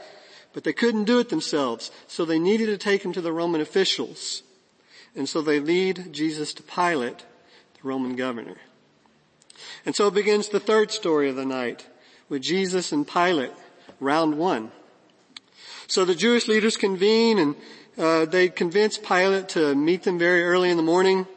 but 0.52 0.66
they 0.66 0.74
couldn't 0.74 1.06
do 1.06 1.20
it 1.20 1.30
themselves. 1.30 1.92
So 2.08 2.26
they 2.26 2.40
needed 2.40 2.66
to 2.66 2.78
take 2.78 3.06
him 3.06 3.14
to 3.14 3.22
the 3.22 3.32
Roman 3.32 3.62
officials. 3.62 4.44
And 5.16 5.28
so 5.28 5.42
they 5.42 5.60
lead 5.60 6.14
Jesus 6.14 6.54
to 6.54 6.64
Pilate, 6.64 7.20
the 7.20 7.88
Roman 7.88 8.16
governor. 8.16 8.58
And 9.86 9.96
so 9.96 10.10
begins 10.10 10.50
the 10.50 10.60
third 10.60 10.92
story 10.92 11.30
of 11.30 11.36
the 11.36 11.46
night 11.46 11.88
with 12.30 12.42
Jesus 12.42 12.92
and 12.92 13.08
Pilate, 13.08 13.52
round 14.00 14.38
one. 14.38 14.72
So 15.88 16.06
the 16.06 16.16
Jewish 16.16 16.48
leaders 16.48 16.78
convene 16.78 17.38
and 17.38 17.56
uh, 17.98 18.26
they 18.26 18.48
convince 18.48 18.98
Pilate 18.98 19.50
to 19.50 19.76
meet 19.76 20.04
them 20.04 20.18
very 20.18 20.44
early 20.44 20.70
in 20.70 20.78
the 20.78 20.84
morning. 20.84 21.28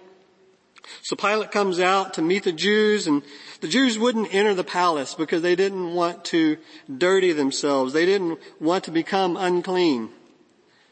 So 1.02 1.16
Pilate 1.16 1.50
comes 1.50 1.80
out 1.80 2.14
to 2.14 2.22
meet 2.22 2.44
the 2.44 2.52
Jews 2.52 3.06
and 3.06 3.22
the 3.60 3.68
Jews 3.68 3.98
wouldn't 3.98 4.32
enter 4.32 4.54
the 4.54 4.64
palace 4.64 5.14
because 5.14 5.42
they 5.42 5.56
didn't 5.56 5.94
want 5.94 6.24
to 6.26 6.58
dirty 6.96 7.32
themselves. 7.32 7.92
They 7.92 8.06
didn't 8.06 8.38
want 8.60 8.84
to 8.84 8.90
become 8.90 9.36
unclean. 9.36 10.10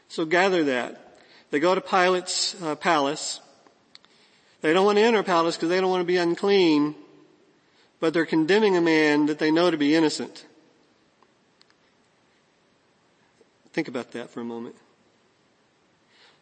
So 0.09 0.25
gather 0.25 0.65
that. 0.65 1.12
They 1.53 1.61
go 1.61 1.75
to 1.75 1.83
Pilate's 1.83 2.61
uh, 2.63 2.77
palace. 2.77 3.41
They 4.63 4.73
don't 4.73 4.87
want 4.87 4.97
to 4.97 5.03
enter 5.03 5.23
palace 5.23 5.55
because 5.55 5.69
they 5.69 5.83
don't 5.83 5.91
want 5.91 6.01
to 6.01 6.07
be 6.07 6.17
unclean, 6.17 6.95
but 8.01 8.15
they're 8.15 8.25
condemning 8.25 8.75
a 8.75 8.81
man 8.81 9.27
that 9.27 9.39
they 9.39 9.51
know 9.51 9.71
to 9.71 9.77
be 9.77 9.95
innocent. 9.95 10.47
Think 13.75 13.87
about 13.87 14.13
that 14.13 14.31
for 14.31 14.41
a 14.41 14.45
moment. 14.45 14.77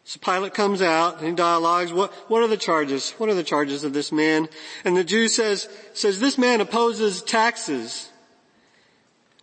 So 0.05 0.17
Pilate 0.21 0.53
comes 0.53 0.81
out 0.81 1.17
and 1.17 1.27
he 1.27 1.33
dialogues, 1.33 1.91
what, 1.91 2.13
what 2.29 2.41
are 2.41 2.47
the 2.47 2.55
charges? 2.55 3.11
What 3.17 3.27
are 3.27 3.33
the 3.33 3.43
charges 3.43 3.83
of 3.83 3.91
this 3.91 4.13
man? 4.13 4.47
And 4.85 4.95
the 4.95 5.03
Jew 5.03 5.27
says, 5.27 5.67
says 5.93 6.21
this 6.21 6.37
man 6.37 6.61
opposes 6.61 7.21
taxes. 7.21 8.09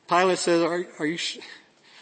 Pilate 0.09 0.39
says, 0.39 0.63
are, 0.63 0.87
are 0.99 1.07
you, 1.07 1.19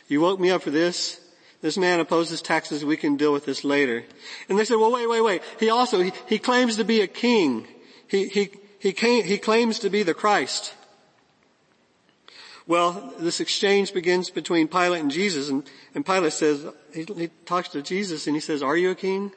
you 0.07 0.21
woke 0.21 0.39
me 0.39 0.51
up 0.51 0.63
for 0.63 0.71
this? 0.71 1.21
This 1.63 1.77
man 1.77 2.01
opposes 2.01 2.43
taxes. 2.43 2.85
We 2.85 2.97
can 2.97 3.17
deal 3.17 3.33
with 3.33 3.47
this 3.47 3.65
later. 3.65 4.05
And 4.49 4.59
they 4.59 4.65
said, 4.65 4.77
well, 4.77 4.93
wait, 4.93 5.09
wait, 5.09 5.21
wait. 5.23 5.43
He 5.59 5.71
also, 5.71 6.01
he, 6.01 6.13
he 6.29 6.39
claims 6.39 6.77
to 6.77 6.85
be 6.85 7.01
a 7.01 7.07
king. 7.07 7.67
He, 8.09 8.29
he, 8.29 8.51
he, 8.79 8.93
came, 8.93 9.25
he 9.25 9.39
claims 9.39 9.79
to 9.81 9.91
be 9.91 10.03
the 10.03 10.15
Christ. 10.15 10.75
Well, 12.67 13.15
this 13.19 13.41
exchange 13.41 13.95
begins 13.95 14.29
between 14.29 14.67
Pilate 14.67 15.01
and 15.01 15.11
Jesus 15.11 15.49
and, 15.49 15.63
and 15.95 16.05
Pilate 16.05 16.33
says, 16.33 16.67
he, 16.93 17.05
he 17.05 17.31
talks 17.45 17.69
to 17.71 17.83
Jesus 17.83 18.27
and 18.27 18.35
he 18.35 18.41
says, 18.41 18.63
are 18.63 18.77
you 18.77 18.91
a 18.91 18.95
king? 18.95 19.33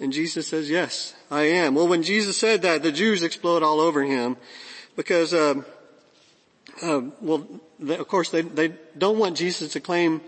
And 0.00 0.12
Jesus 0.12 0.46
says, 0.46 0.70
yes, 0.70 1.14
I 1.30 1.42
am. 1.42 1.74
Well, 1.74 1.88
when 1.88 2.02
Jesus 2.02 2.36
said 2.36 2.62
that, 2.62 2.82
the 2.82 2.92
Jews 2.92 3.22
explode 3.22 3.62
all 3.62 3.80
over 3.80 4.02
him 4.02 4.36
because, 4.96 5.34
uh, 5.34 5.62
uh, 6.82 7.02
well, 7.20 7.46
they, 7.78 7.96
of 7.96 8.08
course 8.08 8.30
they, 8.30 8.42
they 8.42 8.74
don't 8.96 9.18
want 9.18 9.36
Jesus 9.36 9.72
to 9.72 9.80
claim 9.80 10.20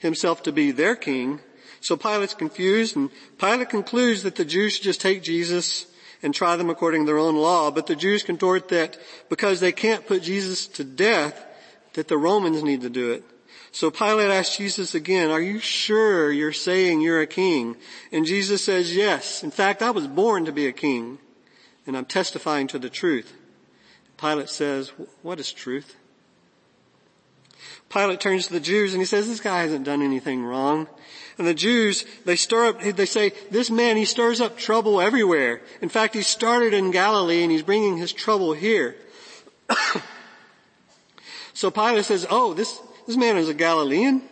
himself 0.00 0.42
to 0.42 0.52
be 0.52 0.72
their 0.72 0.96
king. 0.96 1.40
So 1.80 1.96
Pilate's 1.96 2.34
confused 2.34 2.96
and 2.96 3.10
Pilate 3.38 3.70
concludes 3.70 4.22
that 4.24 4.36
the 4.36 4.44
Jews 4.44 4.74
should 4.74 4.84
just 4.84 5.00
take 5.00 5.22
Jesus 5.22 5.86
and 6.22 6.34
try 6.34 6.56
them 6.56 6.68
according 6.68 7.02
to 7.02 7.06
their 7.06 7.18
own 7.18 7.36
law, 7.36 7.70
but 7.70 7.86
the 7.86 7.96
Jews 7.96 8.22
contort 8.22 8.68
that 8.68 8.98
because 9.30 9.60
they 9.60 9.72
can't 9.72 10.06
put 10.06 10.22
Jesus 10.22 10.66
to 10.66 10.84
death, 10.84 11.46
that 11.94 12.08
the 12.08 12.18
Romans 12.18 12.62
need 12.62 12.82
to 12.82 12.90
do 12.90 13.12
it. 13.12 13.24
So 13.72 13.90
Pilate 13.90 14.30
asked 14.30 14.58
Jesus 14.58 14.94
again, 14.94 15.30
are 15.30 15.40
you 15.40 15.60
sure 15.60 16.30
you're 16.30 16.52
saying 16.52 17.00
you're 17.00 17.22
a 17.22 17.26
king? 17.26 17.76
And 18.12 18.26
Jesus 18.26 18.64
says, 18.64 18.94
yes. 18.94 19.42
In 19.42 19.50
fact, 19.50 19.80
I 19.80 19.92
was 19.92 20.06
born 20.06 20.44
to 20.44 20.52
be 20.52 20.66
a 20.66 20.72
king 20.72 21.18
and 21.86 21.96
I'm 21.96 22.04
testifying 22.04 22.66
to 22.68 22.78
the 22.78 22.90
truth. 22.90 23.32
Pilate 24.18 24.50
says, 24.50 24.92
what 25.22 25.40
is 25.40 25.52
truth? 25.52 25.96
Pilate 27.88 28.20
turns 28.20 28.46
to 28.46 28.52
the 28.52 28.60
Jews 28.60 28.92
and 28.92 29.00
he 29.00 29.06
says, 29.06 29.26
this 29.26 29.40
guy 29.40 29.62
hasn't 29.62 29.84
done 29.84 30.02
anything 30.02 30.44
wrong. 30.44 30.86
And 31.38 31.46
the 31.46 31.54
Jews, 31.54 32.04
they 32.24 32.36
stir 32.36 32.66
up, 32.66 32.80
they 32.82 33.06
say, 33.06 33.32
this 33.50 33.70
man, 33.70 33.96
he 33.96 34.04
stirs 34.04 34.40
up 34.40 34.58
trouble 34.58 35.00
everywhere. 35.00 35.62
In 35.80 35.88
fact, 35.88 36.14
he 36.14 36.22
started 36.22 36.74
in 36.74 36.90
Galilee 36.90 37.42
and 37.42 37.50
he's 37.50 37.62
bringing 37.62 37.96
his 37.96 38.12
trouble 38.12 38.52
here. 38.52 38.94
so 41.54 41.70
Pilate 41.70 42.04
says, 42.04 42.26
oh, 42.28 42.54
this, 42.54 42.78
this 43.06 43.16
man 43.16 43.36
is 43.38 43.48
a 43.48 43.54
Galilean? 43.54 44.22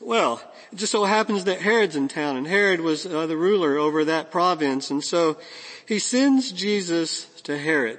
Well, 0.00 0.40
it 0.72 0.76
just 0.76 0.92
so 0.92 1.04
happens 1.04 1.44
that 1.44 1.60
Herod's 1.60 1.96
in 1.96 2.08
town 2.08 2.36
and 2.36 2.46
Herod 2.46 2.80
was 2.80 3.06
uh, 3.06 3.26
the 3.26 3.36
ruler 3.36 3.76
over 3.76 4.04
that 4.04 4.30
province. 4.30 4.90
And 4.90 5.02
so 5.02 5.38
he 5.86 5.98
sends 5.98 6.52
Jesus 6.52 7.24
to 7.42 7.58
Herod. 7.58 7.98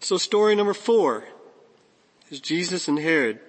So 0.00 0.16
story 0.16 0.54
number 0.54 0.74
four 0.74 1.24
is 2.30 2.40
Jesus 2.40 2.88
and 2.88 2.98
Herod. 2.98 3.40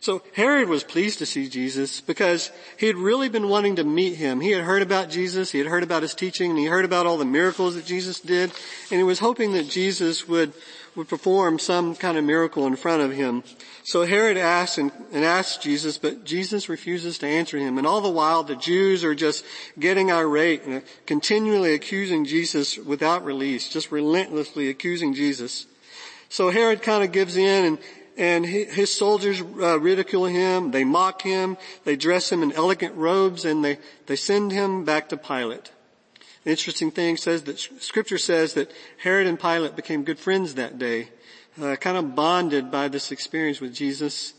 So 0.00 0.22
Herod 0.34 0.70
was 0.70 0.82
pleased 0.82 1.18
to 1.18 1.26
see 1.26 1.46
Jesus 1.46 2.00
because 2.00 2.50
he 2.78 2.86
had 2.86 2.96
really 2.96 3.28
been 3.28 3.50
wanting 3.50 3.76
to 3.76 3.84
meet 3.84 4.14
him. 4.14 4.40
He 4.40 4.50
had 4.50 4.64
heard 4.64 4.80
about 4.80 5.10
Jesus, 5.10 5.52
he 5.52 5.58
had 5.58 5.66
heard 5.68 5.82
about 5.82 6.00
his 6.00 6.14
teaching, 6.14 6.50
and 6.50 6.58
he 6.58 6.64
heard 6.64 6.86
about 6.86 7.04
all 7.04 7.18
the 7.18 7.26
miracles 7.26 7.74
that 7.74 7.84
Jesus 7.84 8.18
did, 8.18 8.50
and 8.90 8.98
he 8.98 9.02
was 9.02 9.18
hoping 9.18 9.52
that 9.52 9.68
Jesus 9.68 10.26
would, 10.26 10.54
would 10.96 11.10
perform 11.10 11.58
some 11.58 11.94
kind 11.94 12.16
of 12.16 12.24
miracle 12.24 12.66
in 12.66 12.76
front 12.76 13.02
of 13.02 13.12
him. 13.12 13.42
So 13.84 14.06
Herod 14.06 14.38
asks 14.38 14.78
and, 14.78 14.90
and 15.12 15.22
asks 15.22 15.62
Jesus, 15.62 15.98
but 15.98 16.24
Jesus 16.24 16.70
refuses 16.70 17.18
to 17.18 17.26
answer 17.26 17.58
him. 17.58 17.76
And 17.76 17.86
all 17.86 18.00
the 18.00 18.08
while 18.08 18.42
the 18.42 18.56
Jews 18.56 19.04
are 19.04 19.14
just 19.14 19.44
getting 19.78 20.10
irate 20.10 20.64
and 20.64 20.82
continually 21.04 21.74
accusing 21.74 22.24
Jesus 22.24 22.78
without 22.78 23.22
release, 23.22 23.70
just 23.70 23.92
relentlessly 23.92 24.70
accusing 24.70 25.12
Jesus. 25.12 25.66
So 26.30 26.50
Herod 26.50 26.80
kind 26.80 27.04
of 27.04 27.12
gives 27.12 27.36
in 27.36 27.64
and, 27.66 27.78
and 28.20 28.44
his 28.44 28.94
soldiers 28.94 29.40
uh, 29.40 29.80
ridicule 29.80 30.26
him, 30.26 30.72
they 30.72 30.84
mock 30.84 31.22
him, 31.22 31.56
they 31.84 31.96
dress 31.96 32.30
him 32.30 32.42
in 32.42 32.52
elegant 32.52 32.94
robes, 32.94 33.46
and 33.46 33.64
they, 33.64 33.78
they 34.08 34.16
send 34.16 34.52
him 34.52 34.84
back 34.84 35.08
to 35.08 35.16
Pilate. 35.16 35.72
The 36.44 36.50
interesting 36.50 36.90
thing 36.90 37.16
says 37.16 37.44
that 37.44 37.58
scripture 37.58 38.18
says 38.18 38.52
that 38.54 38.70
Herod 38.98 39.26
and 39.26 39.40
Pilate 39.40 39.74
became 39.74 40.04
good 40.04 40.18
friends 40.18 40.54
that 40.56 40.78
day, 40.78 41.08
uh, 41.62 41.76
kind 41.76 41.96
of 41.96 42.14
bonded 42.14 42.70
by 42.70 42.88
this 42.88 43.10
experience 43.10 43.58
with 43.58 43.74
Jesus, 43.74 44.34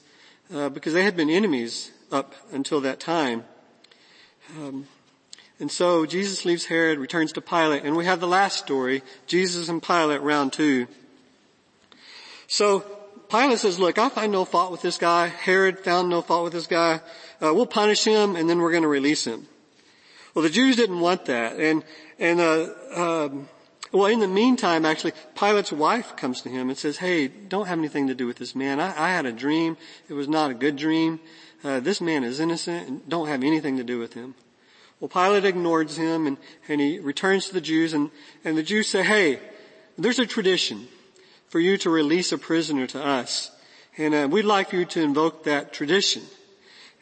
uh, 0.53 0.69
because 0.69 0.93
they 0.93 1.03
had 1.03 1.17
been 1.17 1.31
enemies 1.31 1.89
up 2.11 2.35
until 2.51 2.81
that 2.81 2.99
time. 2.99 3.45
Um, 4.59 4.85
and 5.59 5.71
so 5.71 6.05
Jesus 6.05 6.45
leaves 6.45 6.65
Herod, 6.65 6.99
returns 6.99 7.31
to 7.31 7.41
Pilate, 7.41 7.83
and 7.83 7.95
we 7.95 8.05
have 8.05 8.19
the 8.19 8.27
last 8.27 8.59
story, 8.59 9.01
Jesus 9.25 9.69
and 9.69 9.81
Pilate 9.81 10.21
round 10.21 10.53
two. 10.53 10.85
So 12.45 12.85
Pilate 13.31 13.59
says, 13.59 13.79
look, 13.79 13.97
I 13.97 14.09
find 14.09 14.29
no 14.29 14.43
fault 14.43 14.73
with 14.73 14.81
this 14.81 14.97
guy. 14.97 15.27
Herod 15.27 15.79
found 15.79 16.09
no 16.09 16.21
fault 16.21 16.43
with 16.43 16.51
this 16.51 16.67
guy. 16.67 16.99
Uh, 17.41 17.53
we'll 17.53 17.65
punish 17.65 18.03
him 18.03 18.35
and 18.35 18.49
then 18.49 18.59
we're 18.59 18.71
going 18.71 18.83
to 18.83 18.89
release 18.89 19.25
him. 19.25 19.47
Well, 20.35 20.43
the 20.43 20.49
Jews 20.49 20.75
didn't 20.75 20.99
want 20.99 21.25
that. 21.25 21.57
And, 21.57 21.85
and, 22.19 22.41
uh, 22.41 22.67
um, 22.93 23.49
well, 23.93 24.07
in 24.07 24.19
the 24.19 24.27
meantime, 24.27 24.85
actually, 24.85 25.13
Pilate's 25.35 25.71
wife 25.71 26.17
comes 26.17 26.41
to 26.41 26.49
him 26.49 26.67
and 26.67 26.77
says, 26.77 26.97
hey, 26.97 27.29
don't 27.29 27.67
have 27.67 27.79
anything 27.79 28.07
to 28.07 28.15
do 28.15 28.27
with 28.27 28.35
this 28.35 28.53
man. 28.53 28.81
I, 28.81 28.87
I 28.87 29.11
had 29.11 29.25
a 29.25 29.31
dream. 29.31 29.77
It 30.09 30.13
was 30.13 30.27
not 30.27 30.51
a 30.51 30.53
good 30.53 30.75
dream. 30.75 31.21
Uh, 31.63 31.79
this 31.79 32.01
man 32.01 32.25
is 32.25 32.41
innocent 32.41 32.89
and 32.89 33.09
don't 33.09 33.29
have 33.29 33.43
anything 33.43 33.77
to 33.77 33.83
do 33.85 33.97
with 33.97 34.13
him. 34.13 34.35
Well, 34.99 35.07
Pilate 35.07 35.45
ignores 35.45 35.95
him 35.95 36.27
and, 36.27 36.37
and 36.67 36.81
he 36.81 36.99
returns 36.99 37.47
to 37.47 37.53
the 37.53 37.61
Jews 37.61 37.93
and, 37.93 38.11
and 38.43 38.57
the 38.57 38.63
Jews 38.63 38.87
say, 38.87 39.03
hey, 39.03 39.39
there's 39.97 40.19
a 40.19 40.25
tradition 40.25 40.89
for 41.51 41.59
you 41.59 41.77
to 41.77 41.89
release 41.89 42.31
a 42.31 42.37
prisoner 42.37 42.87
to 42.87 43.05
us. 43.05 43.51
And 43.97 44.15
uh, 44.15 44.27
we'd 44.31 44.45
like 44.45 44.71
you 44.71 44.85
to 44.85 45.01
invoke 45.01 45.43
that 45.43 45.73
tradition. 45.73 46.23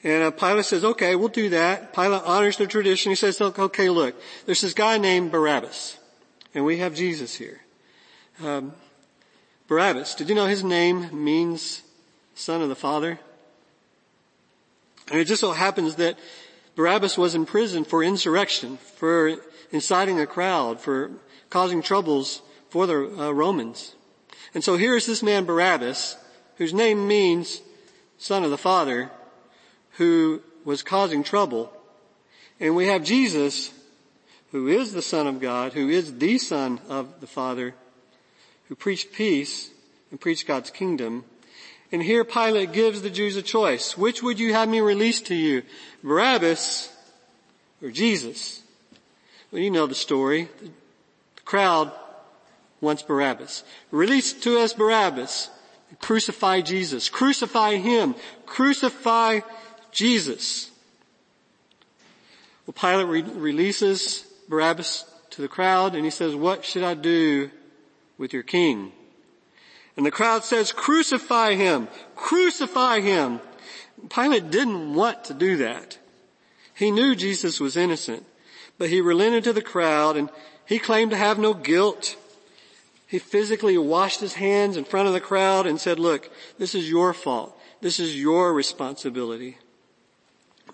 And 0.03 0.23
uh, 0.23 0.31
Pilate 0.31 0.65
says, 0.65 0.83
okay, 0.83 1.15
we'll 1.15 1.27
do 1.27 1.49
that. 1.49 1.93
Pilate 1.93 2.23
honors 2.23 2.57
the 2.57 2.65
tradition. 2.65 3.11
He 3.11 3.15
says, 3.15 3.39
okay, 3.39 3.89
look, 3.89 4.19
there's 4.47 4.61
this 4.61 4.73
guy 4.73 4.97
named 4.97 5.31
Barabbas. 5.31 5.97
And 6.55 6.65
we 6.65 6.79
have 6.79 6.95
Jesus 6.95 7.35
here. 7.35 7.61
Um, 8.43 8.73
Barabbas, 9.67 10.15
did 10.15 10.29
you 10.29 10.35
know 10.35 10.47
his 10.47 10.63
name 10.63 11.23
means 11.23 11.83
son 12.33 12.63
of 12.63 12.69
the 12.69 12.75
Father? 12.75 13.19
And 15.11 15.19
it 15.19 15.25
just 15.25 15.41
so 15.41 15.51
happens 15.51 15.95
that 15.95 16.17
Barabbas 16.75 17.19
was 17.19 17.35
in 17.35 17.45
prison 17.45 17.83
for 17.85 18.03
insurrection, 18.03 18.77
for 18.77 19.35
inciting 19.71 20.19
a 20.19 20.25
crowd, 20.25 20.81
for 20.81 21.11
causing 21.51 21.83
troubles 21.83 22.41
for 22.69 22.87
the 22.87 22.95
uh, 22.95 23.31
Romans. 23.31 23.93
And 24.53 24.63
so 24.63 24.77
here 24.77 24.95
is 24.95 25.05
this 25.05 25.23
man 25.23 25.45
Barabbas, 25.45 26.17
whose 26.57 26.73
name 26.73 27.07
means 27.07 27.61
son 28.17 28.43
of 28.43 28.51
the 28.51 28.57
Father, 28.57 29.09
who 29.93 30.41
was 30.65 30.83
causing 30.83 31.23
trouble. 31.23 31.71
And 32.59 32.75
we 32.75 32.87
have 32.87 33.03
Jesus, 33.03 33.71
who 34.51 34.67
is 34.67 34.93
the 34.93 35.01
Son 35.01 35.27
of 35.27 35.39
God, 35.39 35.73
who 35.73 35.89
is 35.89 36.17
the 36.17 36.37
Son 36.37 36.79
of 36.89 37.21
the 37.21 37.27
Father, 37.27 37.73
who 38.67 38.75
preached 38.75 39.13
peace 39.13 39.69
and 40.11 40.19
preached 40.19 40.47
God's 40.47 40.69
kingdom. 40.69 41.23
And 41.91 42.03
here 42.03 42.23
Pilate 42.23 42.71
gives 42.71 43.01
the 43.01 43.09
Jews 43.09 43.35
a 43.35 43.41
choice. 43.41 43.97
Which 43.97 44.21
would 44.21 44.39
you 44.39 44.53
have 44.53 44.69
me 44.69 44.79
release 44.81 45.21
to 45.21 45.35
you? 45.35 45.63
Barabbas 46.03 46.95
or 47.81 47.89
Jesus? 47.89 48.61
Well, 49.51 49.61
you 49.61 49.71
know 49.71 49.87
the 49.87 49.95
story. 49.95 50.49
The 50.61 51.41
crowd 51.45 51.91
wants 52.81 53.01
Barabbas. 53.03 53.63
Release 53.91 54.33
to 54.33 54.59
us 54.59 54.73
Barabbas. 54.73 55.49
Crucify 55.99 56.61
Jesus. 56.61 57.09
Crucify 57.09 57.75
him. 57.75 58.15
Crucify 58.45 59.41
Jesus. 59.91 60.69
Well, 62.65 62.75
Pilate 62.79 63.07
re- 63.07 63.33
releases 63.33 64.25
Barabbas 64.47 65.05
to 65.31 65.41
the 65.41 65.47
crowd 65.47 65.95
and 65.95 66.05
he 66.05 66.11
says, 66.11 66.35
what 66.35 66.65
should 66.65 66.83
I 66.83 66.93
do 66.93 67.49
with 68.17 68.33
your 68.33 68.43
king? 68.43 68.91
And 69.97 70.05
the 70.05 70.11
crowd 70.11 70.43
says, 70.43 70.71
crucify 70.71 71.55
him, 71.55 71.87
crucify 72.15 73.01
him. 73.01 73.41
Pilate 74.09 74.49
didn't 74.49 74.93
want 74.93 75.25
to 75.25 75.33
do 75.33 75.57
that. 75.57 75.97
He 76.73 76.91
knew 76.91 77.15
Jesus 77.15 77.59
was 77.59 77.75
innocent, 77.75 78.25
but 78.77 78.89
he 78.89 79.01
relented 79.01 79.43
to 79.43 79.53
the 79.53 79.61
crowd 79.61 80.15
and 80.15 80.29
he 80.65 80.79
claimed 80.79 81.11
to 81.11 81.17
have 81.17 81.37
no 81.37 81.53
guilt. 81.53 82.15
He 83.09 83.17
physically 83.17 83.75
washed 83.75 84.19
his 84.19 84.35
hands 84.35 84.77
in 84.77 84.85
front 84.85 85.07
of 85.07 85.15
the 85.15 85.19
crowd 85.19 85.65
and 85.65 85.81
said, 85.81 85.97
look, 85.97 86.29
this 86.59 86.75
is 86.75 86.87
your 86.87 87.11
fault. 87.11 87.59
This 87.81 87.99
is 87.99 88.15
your 88.15 88.53
responsibility. 88.53 89.57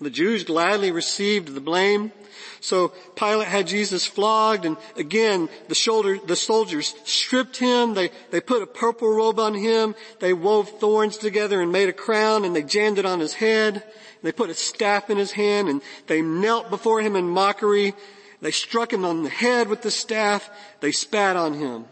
The 0.02 0.10
Jews 0.10 0.44
gladly 0.44 0.92
received 0.92 1.54
the 1.54 1.62
blame. 1.62 2.12
So 2.60 2.88
Pilate 3.14 3.48
had 3.48 3.66
Jesus 3.66 4.04
flogged 4.04 4.66
and 4.66 4.76
again 4.98 5.48
the 5.68 5.74
shoulder, 5.74 6.18
the 6.18 6.36
soldiers 6.36 6.94
stripped 7.04 7.56
him. 7.56 7.94
They, 7.94 8.10
they 8.30 8.42
put 8.42 8.60
a 8.60 8.66
purple 8.66 9.08
robe 9.08 9.38
on 9.38 9.54
him. 9.54 9.94
They 10.20 10.34
wove 10.34 10.68
thorns 10.78 11.16
together 11.16 11.62
and 11.62 11.72
made 11.72 11.88
a 11.88 11.94
crown 11.94 12.44
and 12.44 12.54
they 12.54 12.62
jammed 12.62 12.98
it 12.98 13.06
on 13.06 13.18
his 13.18 13.32
head. 13.32 13.82
They 14.22 14.32
put 14.32 14.50
a 14.50 14.54
staff 14.54 15.08
in 15.08 15.16
his 15.16 15.32
hand 15.32 15.70
and 15.70 15.80
they 16.06 16.20
knelt 16.20 16.68
before 16.68 17.00
him 17.00 17.16
in 17.16 17.30
mockery. 17.30 17.94
They 18.42 18.50
struck 18.50 18.92
him 18.92 19.06
on 19.06 19.22
the 19.22 19.30
head 19.30 19.68
with 19.68 19.80
the 19.80 19.90
staff. 19.90 20.50
They 20.80 20.92
spat 20.92 21.36
on 21.36 21.54
him. 21.54 21.86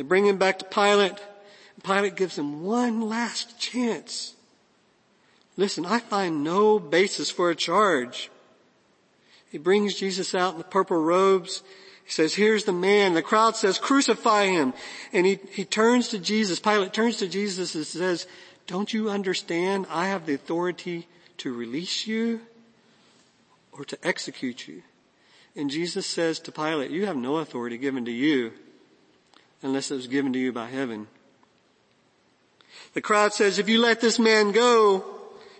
They 0.00 0.04
bring 0.04 0.24
him 0.24 0.38
back 0.38 0.58
to 0.60 0.64
Pilate. 0.64 1.18
Pilate 1.84 2.16
gives 2.16 2.38
him 2.38 2.62
one 2.64 3.02
last 3.02 3.60
chance. 3.60 4.34
Listen, 5.58 5.84
I 5.84 5.98
find 5.98 6.42
no 6.42 6.78
basis 6.78 7.30
for 7.30 7.50
a 7.50 7.54
charge. 7.54 8.30
He 9.50 9.58
brings 9.58 9.94
Jesus 9.94 10.34
out 10.34 10.52
in 10.52 10.58
the 10.58 10.64
purple 10.64 10.96
robes. 10.96 11.62
He 12.06 12.12
says, 12.12 12.32
here's 12.32 12.64
the 12.64 12.72
man. 12.72 13.12
The 13.12 13.20
crowd 13.20 13.56
says, 13.56 13.76
crucify 13.76 14.46
him. 14.46 14.72
And 15.12 15.26
he, 15.26 15.38
he 15.52 15.66
turns 15.66 16.08
to 16.08 16.18
Jesus. 16.18 16.60
Pilate 16.60 16.94
turns 16.94 17.18
to 17.18 17.28
Jesus 17.28 17.74
and 17.74 17.84
says, 17.84 18.26
don't 18.66 18.94
you 18.94 19.10
understand? 19.10 19.86
I 19.90 20.06
have 20.06 20.24
the 20.24 20.32
authority 20.32 21.08
to 21.36 21.52
release 21.52 22.06
you 22.06 22.40
or 23.70 23.84
to 23.84 23.98
execute 24.02 24.66
you. 24.66 24.82
And 25.54 25.68
Jesus 25.68 26.06
says 26.06 26.40
to 26.40 26.52
Pilate, 26.52 26.90
you 26.90 27.04
have 27.04 27.18
no 27.18 27.36
authority 27.36 27.76
given 27.76 28.06
to 28.06 28.10
you 28.10 28.52
unless 29.62 29.90
it 29.90 29.96
was 29.96 30.06
given 30.06 30.32
to 30.32 30.38
you 30.38 30.52
by 30.52 30.66
heaven. 30.66 31.06
The 32.94 33.00
crowd 33.00 33.32
says, 33.32 33.58
if 33.58 33.68
you 33.68 33.80
let 33.80 34.00
this 34.00 34.18
man 34.18 34.52
go, 34.52 35.04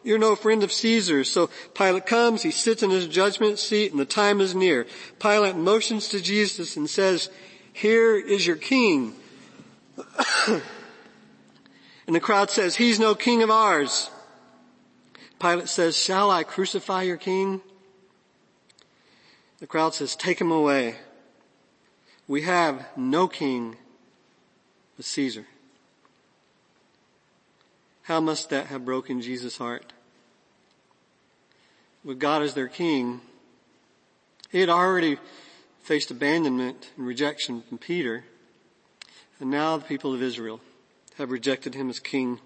you're 0.03 0.19
no 0.19 0.35
friend 0.35 0.63
of 0.63 0.73
Caesar. 0.73 1.25
So 1.25 1.51
Pilate 1.75 2.07
comes, 2.07 2.43
he 2.43 2.51
sits 2.51 2.83
in 2.83 2.91
his 2.91 3.07
judgment 3.07 3.59
seat 3.59 3.93
and 3.93 4.01
the 4.01 4.07
time 4.07 4.41
is 4.41 4.55
near. 4.55 4.87
Pilate 5.19 5.57
motions 5.57 6.09
to 6.09 6.21
Jesus 6.21 6.77
and 6.77 6.89
says, 6.89 7.31
here 7.73 8.17
is 8.17 8.47
your 8.47 8.57
king. 8.57 9.15
and 10.49 10.63
the 12.07 12.21
crowd 12.21 12.51
says, 12.51 12.77
he's 12.77 12.99
no 12.99 13.15
king 13.15 13.43
of 13.43 13.51
ours. 13.51 14.11
Pilate 15.39 15.69
says, 15.69 15.97
shall 15.97 16.31
I 16.31 16.43
crucify 16.43 17.03
your 17.03 17.17
king? 17.17 17.61
The 19.61 19.67
crowd 19.67 19.95
says, 19.95 20.17
take 20.17 20.41
him 20.41 20.51
away. 20.51 20.97
We 22.27 22.43
have 22.43 22.87
no 22.97 23.29
king 23.29 23.77
Caesar. 25.03 25.47
How 28.03 28.21
must 28.21 28.51
that 28.51 28.67
have 28.67 28.85
broken 28.85 29.21
Jesus' 29.21 29.59
heart? 29.59 29.93
With 32.03 32.19
God 32.19 32.43
as 32.43 32.55
their 32.55 32.69
king, 32.69 33.21
he 34.51 34.61
had 34.61 34.69
already 34.69 35.19
faced 35.81 36.11
abandonment 36.11 36.91
and 36.97 37.07
rejection 37.07 37.63
from 37.63 37.79
Peter, 37.79 38.25
and 39.39 39.51
now 39.51 39.77
the 39.77 39.85
people 39.85 40.15
of 40.15 40.23
Israel 40.23 40.61
have 41.19 41.31
rejected 41.31 41.75
him 41.75 41.91
as 41.91 42.01
king. 42.01 42.41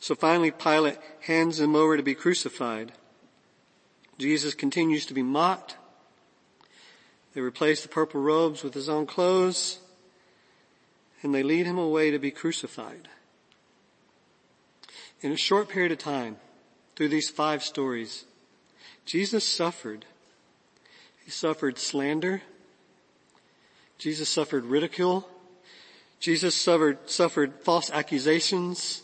So 0.00 0.14
finally 0.14 0.50
Pilate 0.50 0.98
hands 1.20 1.60
him 1.60 1.74
over 1.74 1.96
to 1.96 2.02
be 2.02 2.14
crucified. 2.14 2.92
Jesus 4.18 4.54
continues 4.54 5.06
to 5.06 5.14
be 5.14 5.22
mocked. 5.22 5.76
They 7.34 7.40
replace 7.40 7.82
the 7.82 7.88
purple 7.88 8.20
robes 8.20 8.62
with 8.62 8.74
his 8.74 8.88
own 8.88 9.06
clothes, 9.06 9.78
and 11.22 11.34
they 11.34 11.42
lead 11.42 11.66
him 11.66 11.78
away 11.78 12.10
to 12.10 12.18
be 12.18 12.30
crucified 12.30 13.08
in 15.22 15.32
a 15.32 15.36
short 15.36 15.68
period 15.68 15.92
of 15.92 15.98
time, 15.98 16.36
through 16.94 17.08
these 17.08 17.28
five 17.28 17.62
stories, 17.62 18.24
Jesus 19.04 19.46
suffered. 19.46 20.04
He 21.24 21.30
suffered 21.30 21.78
slander. 21.78 22.42
Jesus 23.98 24.28
suffered 24.28 24.64
ridicule. 24.64 25.28
Jesus 26.20 26.54
suffered, 26.54 27.10
suffered 27.10 27.54
false 27.62 27.90
accusations. 27.90 29.02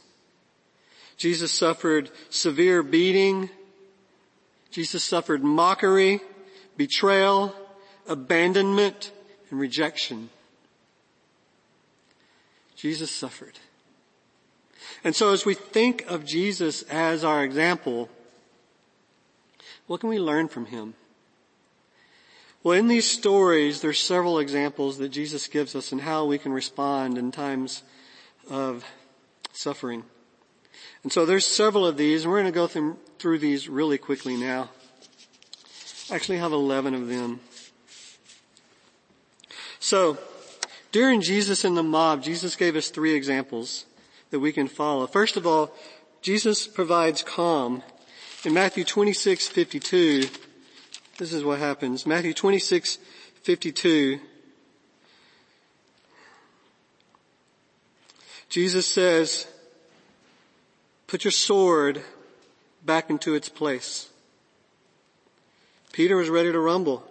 Jesus 1.17 1.53
suffered 1.53 2.11
severe 2.31 2.83
beating. 2.83 3.51
Jesus 4.71 5.05
suffered 5.05 5.43
mockery, 5.43 6.21
betrayal, 6.77 7.55
abandonment, 8.09 9.13
and 9.51 9.61
rejection. 9.61 10.31
Jesus 12.83 13.13
suffered. 13.13 13.61
And 15.05 15.15
so 15.15 15.33
as 15.33 15.47
we 15.47 15.55
think 15.55 16.05
of 16.09 16.25
Jesus 16.25 16.83
as 16.91 17.23
our 17.23 17.45
example, 17.45 18.09
what 19.87 20.01
can 20.01 20.09
we 20.09 20.19
learn 20.19 20.49
from 20.49 20.67
him? 20.67 20.95
Well, 22.65 22.77
in 22.77 22.89
these 22.89 23.09
stories, 23.09 23.83
there's 23.83 24.01
several 24.01 24.41
examples 24.41 24.99
that 24.99 25.11
Jesus 25.11 25.47
gives 25.47 25.77
us 25.77 25.93
and 25.93 26.01
how 26.01 26.25
we 26.25 26.39
can 26.39 26.53
respond 26.53 27.19
in 27.19 27.31
times 27.31 27.85
of 28.51 28.85
suffering. 29.53 30.03
And 31.05 31.13
so 31.13 31.25
there's 31.25 31.47
several 31.47 31.87
of 31.87 31.97
these, 31.97 32.25
and 32.25 32.33
we're 32.33 32.41
going 32.41 32.53
to 32.53 32.57
go 32.57 32.67
through, 32.67 32.99
through 33.21 33.39
these 33.39 33.69
really 33.69 33.97
quickly 33.97 34.37
now. 34.37 34.71
I 36.11 36.17
actually 36.17 36.39
have 36.39 36.51
11 36.51 36.95
of 36.95 37.07
them. 37.07 37.39
So, 39.79 40.19
during 40.93 41.23
Jesus 41.23 41.65
and 41.65 41.77
the 41.77 41.83
mob, 41.83 42.23
Jesus 42.23 42.55
gave 42.55 42.77
us 42.77 42.89
three 42.89 43.15
examples 43.15 43.87
that 44.31 44.41
we 44.41 44.53
can 44.53 44.69
follow. 44.69 45.07
First 45.07 45.37
of 45.37 45.47
all, 45.47 45.75
Jesus 46.21 46.69
provides 46.69 47.23
calm. 47.23 47.83
In 48.45 48.55
Matthew 48.55 48.85
26, 48.85 49.49
52, 49.49 50.29
this 51.19 51.33
is 51.33 51.45
what 51.45 51.59
happens. 51.59 52.07
Matthew 52.07 52.35
26, 52.35 52.99
52, 53.43 54.21
Jesus 58.49 58.87
says, 58.87 59.47
put 61.07 61.25
your 61.25 61.33
sword 61.33 62.03
back 62.85 63.09
into 63.09 63.35
its 63.35 63.49
place. 63.49 64.11
Peter 65.93 66.17
was 66.17 66.29
ready 66.29 66.53
to 66.53 66.59
rumble. 66.59 67.07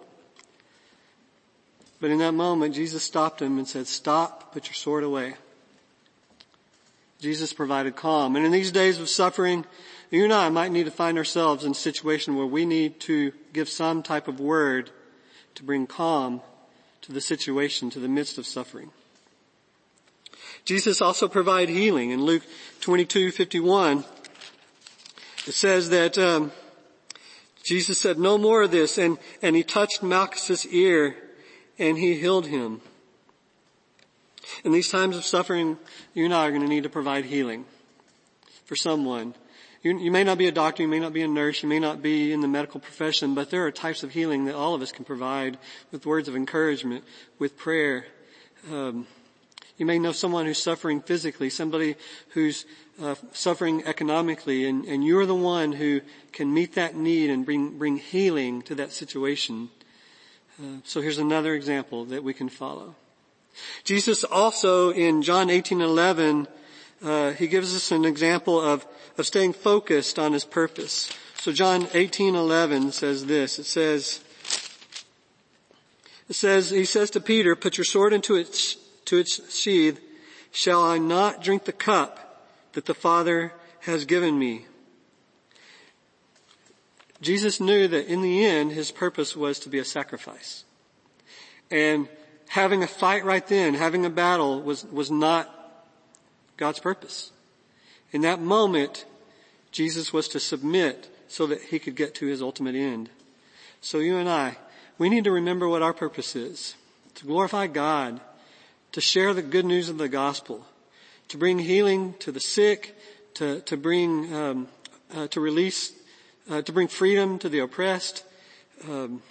But 2.02 2.10
in 2.10 2.18
that 2.18 2.32
moment, 2.32 2.74
Jesus 2.74 3.04
stopped 3.04 3.40
him 3.40 3.58
and 3.58 3.68
said, 3.68 3.86
stop, 3.86 4.52
put 4.52 4.66
your 4.66 4.74
sword 4.74 5.04
away. 5.04 5.34
Jesus 7.20 7.52
provided 7.52 7.94
calm. 7.94 8.34
And 8.34 8.44
in 8.44 8.50
these 8.50 8.72
days 8.72 8.98
of 8.98 9.08
suffering, 9.08 9.64
you 10.10 10.24
and 10.24 10.32
I 10.32 10.48
might 10.48 10.72
need 10.72 10.86
to 10.86 10.90
find 10.90 11.16
ourselves 11.16 11.64
in 11.64 11.70
a 11.70 11.74
situation 11.76 12.34
where 12.34 12.44
we 12.44 12.66
need 12.66 12.98
to 13.02 13.30
give 13.52 13.68
some 13.68 14.02
type 14.02 14.26
of 14.26 14.40
word 14.40 14.90
to 15.54 15.62
bring 15.62 15.86
calm 15.86 16.40
to 17.02 17.12
the 17.12 17.20
situation, 17.20 17.88
to 17.90 18.00
the 18.00 18.08
midst 18.08 18.36
of 18.36 18.46
suffering. 18.46 18.90
Jesus 20.64 21.00
also 21.00 21.28
provided 21.28 21.72
healing. 21.72 22.10
In 22.10 22.24
Luke 22.24 22.42
22, 22.80 23.30
51, 23.30 24.04
it 25.46 25.54
says 25.54 25.90
that 25.90 26.18
um, 26.18 26.50
Jesus 27.62 28.00
said, 28.00 28.18
no 28.18 28.38
more 28.38 28.62
of 28.62 28.72
this, 28.72 28.98
and, 28.98 29.18
and 29.40 29.54
he 29.54 29.62
touched 29.62 30.02
Malchus's 30.02 30.66
ear, 30.66 31.14
and 31.78 31.98
he 31.98 32.14
healed 32.14 32.46
him. 32.46 32.80
In 34.64 34.72
these 34.72 34.88
times 34.88 35.16
of 35.16 35.24
suffering, 35.24 35.78
you 36.14 36.24
and 36.24 36.34
I 36.34 36.46
are 36.46 36.50
going 36.50 36.62
to 36.62 36.68
need 36.68 36.82
to 36.82 36.88
provide 36.88 37.24
healing 37.24 37.64
for 38.64 38.76
someone. 38.76 39.34
You, 39.82 39.98
you 39.98 40.10
may 40.10 40.24
not 40.24 40.38
be 40.38 40.46
a 40.46 40.52
doctor, 40.52 40.82
you 40.82 40.88
may 40.88 41.00
not 41.00 41.12
be 41.12 41.22
a 41.22 41.28
nurse, 41.28 41.62
you 41.62 41.68
may 41.68 41.80
not 41.80 42.02
be 42.02 42.32
in 42.32 42.40
the 42.40 42.48
medical 42.48 42.78
profession, 42.78 43.34
but 43.34 43.50
there 43.50 43.66
are 43.66 43.70
types 43.70 44.02
of 44.02 44.12
healing 44.12 44.44
that 44.44 44.54
all 44.54 44.74
of 44.74 44.82
us 44.82 44.92
can 44.92 45.04
provide 45.04 45.58
with 45.90 46.06
words 46.06 46.28
of 46.28 46.36
encouragement, 46.36 47.04
with 47.38 47.56
prayer. 47.56 48.06
Um, 48.70 49.06
you 49.76 49.86
may 49.86 49.98
know 49.98 50.12
someone 50.12 50.46
who's 50.46 50.62
suffering 50.62 51.00
physically, 51.00 51.50
somebody 51.50 51.96
who's 52.28 52.64
uh, 53.02 53.16
suffering 53.32 53.82
economically, 53.84 54.66
and, 54.66 54.84
and 54.84 55.04
you're 55.04 55.26
the 55.26 55.34
one 55.34 55.72
who 55.72 56.02
can 56.30 56.54
meet 56.54 56.74
that 56.74 56.94
need 56.94 57.30
and 57.30 57.44
bring 57.44 57.78
bring 57.78 57.96
healing 57.96 58.62
to 58.62 58.76
that 58.76 58.92
situation. 58.92 59.70
So 60.84 61.00
here's 61.00 61.18
another 61.18 61.54
example 61.54 62.04
that 62.06 62.22
we 62.22 62.34
can 62.34 62.48
follow. 62.48 62.94
Jesus 63.84 64.24
also 64.24 64.90
in 64.90 65.22
John 65.22 65.48
18:11, 65.48 66.46
uh, 67.02 67.32
he 67.32 67.48
gives 67.48 67.74
us 67.74 67.90
an 67.90 68.04
example 68.04 68.60
of 68.60 68.86
of 69.18 69.26
staying 69.26 69.52
focused 69.52 70.18
on 70.18 70.32
his 70.32 70.44
purpose. 70.44 71.12
So 71.36 71.52
John 71.52 71.86
18:11 71.86 72.92
says 72.92 73.26
this. 73.26 73.58
It 73.58 73.66
says, 73.66 74.20
it 76.28 76.34
says, 76.34 76.70
he 76.70 76.84
says 76.84 77.10
to 77.10 77.20
Peter, 77.20 77.56
put 77.56 77.76
your 77.76 77.84
sword 77.84 78.12
into 78.12 78.36
its, 78.36 78.76
to 79.06 79.18
its 79.18 79.54
sheath. 79.54 80.00
Shall 80.50 80.82
I 80.82 80.98
not 80.98 81.42
drink 81.42 81.64
the 81.64 81.72
cup 81.72 82.48
that 82.72 82.86
the 82.86 82.94
Father 82.94 83.52
has 83.80 84.04
given 84.04 84.38
me? 84.38 84.66
Jesus 87.22 87.60
knew 87.60 87.86
that 87.88 88.06
in 88.06 88.20
the 88.20 88.44
end, 88.44 88.72
his 88.72 88.90
purpose 88.90 89.36
was 89.36 89.60
to 89.60 89.68
be 89.68 89.78
a 89.78 89.84
sacrifice. 89.84 90.64
And 91.70 92.08
having 92.48 92.82
a 92.82 92.88
fight 92.88 93.24
right 93.24 93.46
then, 93.46 93.74
having 93.74 94.04
a 94.04 94.10
battle 94.10 94.60
was, 94.60 94.84
was 94.84 95.10
not 95.10 95.48
God's 96.56 96.80
purpose. 96.80 97.30
In 98.10 98.22
that 98.22 98.40
moment, 98.40 99.06
Jesus 99.70 100.12
was 100.12 100.28
to 100.28 100.40
submit 100.40 101.08
so 101.28 101.46
that 101.46 101.62
he 101.62 101.78
could 101.78 101.94
get 101.94 102.14
to 102.16 102.26
his 102.26 102.42
ultimate 102.42 102.74
end. 102.74 103.08
So 103.80 103.98
you 103.98 104.18
and 104.18 104.28
I, 104.28 104.58
we 104.98 105.08
need 105.08 105.24
to 105.24 105.32
remember 105.32 105.68
what 105.68 105.80
our 105.80 105.94
purpose 105.94 106.36
is. 106.36 106.74
To 107.14 107.26
glorify 107.26 107.68
God, 107.68 108.20
to 108.92 109.00
share 109.00 109.32
the 109.32 109.42
good 109.42 109.64
news 109.64 109.88
of 109.88 109.96
the 109.96 110.08
gospel, 110.08 110.66
to 111.28 111.38
bring 111.38 111.60
healing 111.60 112.14
to 112.18 112.32
the 112.32 112.40
sick, 112.40 112.96
to, 113.34 113.60
to 113.60 113.76
bring, 113.76 114.34
um, 114.34 114.68
uh, 115.14 115.28
to 115.28 115.40
release, 115.40 115.92
uh, 116.50 116.62
to 116.62 116.72
bring 116.72 116.88
freedom 116.88 117.38
to 117.38 117.48
the 117.48 117.60
oppressed. 117.60 118.24
Um, 118.88 119.22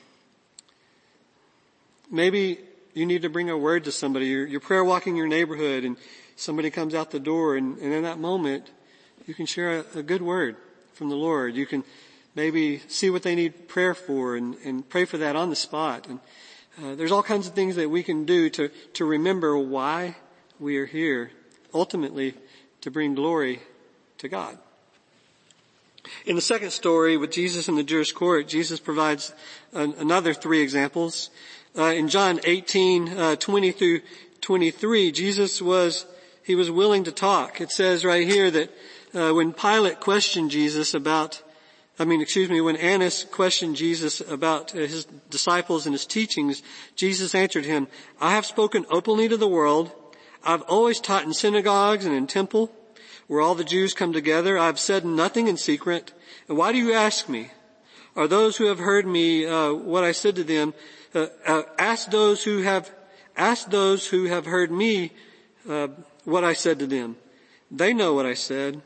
maybe 2.10 2.60
you 2.94 3.06
need 3.06 3.22
to 3.24 3.30
bring 3.30 3.50
a 3.50 3.58
word 3.58 3.86
to 3.86 3.92
somebody. 3.92 4.28
You're, 4.28 4.46
you're 4.46 4.60
prayer 4.60 4.84
walking 4.84 5.16
your 5.16 5.28
neighborhood 5.28 5.84
and 5.84 5.98
somebody 6.36 6.70
comes 6.70 6.94
out 6.96 7.12
the 7.12 7.20
door 7.20 7.56
and, 7.56 7.78
and 7.78 7.94
in 7.94 8.04
that 8.04 8.20
moment, 8.20 8.70
you 9.28 9.34
can 9.34 9.46
share 9.46 9.80
a, 9.80 10.00
a, 10.00 10.04
good 10.04 10.22
word 10.22 10.58
from 10.94 11.10
the 11.10 11.16
Lord. 11.16 11.56
You 11.56 11.66
can 11.66 11.84
maybe 12.36 12.80
see 12.88 13.10
what 13.10 13.24
they 13.24 13.36
need 13.36 13.68
prayer 13.68 13.94
for 13.94 14.36
and, 14.36 14.56
and 14.66 14.88
pray 14.88 15.06
for 15.06 15.18
that 15.18 15.36
on 15.36 15.50
the 15.50 15.56
spot. 15.56 16.08
And 16.08 16.20
uh, 16.82 16.96
there's 16.96 17.12
all 17.12 17.24
kinds 17.24 17.48
of 17.48 17.54
things 17.54 17.76
that 17.76 17.90
we 17.90 18.04
can 18.04 18.26
do 18.26 18.50
to, 18.50 18.70
to 18.94 19.06
remember 19.06 19.58
why 19.58 20.16
we 20.60 20.78
are 20.78 20.86
here, 20.86 21.32
ultimately 21.74 22.34
to 22.82 22.90
bring 22.90 23.16
glory 23.16 23.60
to 24.18 24.28
God. 24.28 24.58
In 26.26 26.36
the 26.36 26.42
second 26.42 26.72
story 26.72 27.18
with 27.18 27.32
Jesus 27.32 27.68
in 27.68 27.76
the 27.76 27.84
Jewish 27.84 28.12
court, 28.12 28.48
Jesus 28.48 28.80
provides 28.80 29.34
an, 29.74 29.94
another 29.98 30.34
three 30.34 30.62
examples. 30.62 31.30
Uh, 31.78 31.86
in 31.86 32.10
John 32.10 32.40
18, 32.44 33.10
uh, 33.10 33.36
20 33.36 33.72
through 33.72 34.02
23, 34.42 35.12
Jesus 35.12 35.62
was 35.62 36.06
he 36.44 36.56
was 36.56 36.72
willing 36.72 37.04
to 37.04 37.12
talk. 37.12 37.62
It 37.62 37.72
says 37.72 38.04
right 38.04 38.28
here 38.28 38.50
that 38.50 38.70
uh, 39.14 39.34
when 39.34 39.54
Pilate 39.54 40.00
questioned 40.00 40.50
Jesus 40.50 40.94
about, 40.94 41.42
I 42.00 42.06
mean, 42.06 42.20
excuse 42.20 42.50
me, 42.50 42.62
when 42.62 42.78
Annas 42.78 43.26
questioned 43.26 43.76
Jesus 43.76 44.22
about 44.22 44.74
uh, 44.74 44.80
his 44.80 45.06
disciples 45.30 45.86
and 45.86 45.94
his 45.94 46.06
teachings, 46.06 46.64
Jesus 46.96 47.36
answered 47.36 47.66
him, 47.66 47.88
I 48.20 48.32
have 48.32 48.46
spoken 48.46 48.86
openly 48.90 49.30
to 49.30 49.38
the 49.38 49.48
world. 49.48 49.92
I've 50.44 50.64
always 50.64 51.00
taught 51.00 51.24
in 51.24 51.34
synagogues 51.34 52.06
and 52.06 52.16
in 52.16 52.26
temple 52.26 52.72
where 53.28 53.42
all 53.42 53.56
the 53.56 53.64
Jews 53.64 53.94
come 53.94 54.14
together. 54.14 54.58
I've 54.58 54.80
said 54.80 55.06
nothing 55.06 55.48
in 55.48 55.58
secret. 55.58 56.14
And 56.48 56.58
why 56.58 56.72
do 56.72 56.78
you 56.78 56.94
ask 56.94 57.30
me? 57.30 57.52
Are 58.16 58.28
those 58.28 58.58
who 58.58 58.66
have 58.66 58.80
heard 58.80 59.06
me, 59.06 59.46
uh, 59.46 59.74
what 59.74 60.04
I 60.04 60.12
said 60.12 60.36
to 60.36 60.44
them, 60.44 60.74
uh, 61.16 61.28
uh, 61.46 61.64
ask 61.78 62.10
those 62.10 62.44
who 62.44 62.62
have, 62.62 62.92
ask 63.38 63.70
those 63.70 64.08
who 64.08 64.26
have 64.26 64.46
heard 64.46 64.72
me, 64.72 65.12
uh, 65.70 65.88
what 66.26 66.44
I 66.44 66.54
said 66.54 66.80
to 66.80 66.88
them. 66.88 67.16
They 67.70 67.94
know 67.94 68.14
what 68.14 68.26
I 68.26 68.34
said. 68.34 68.82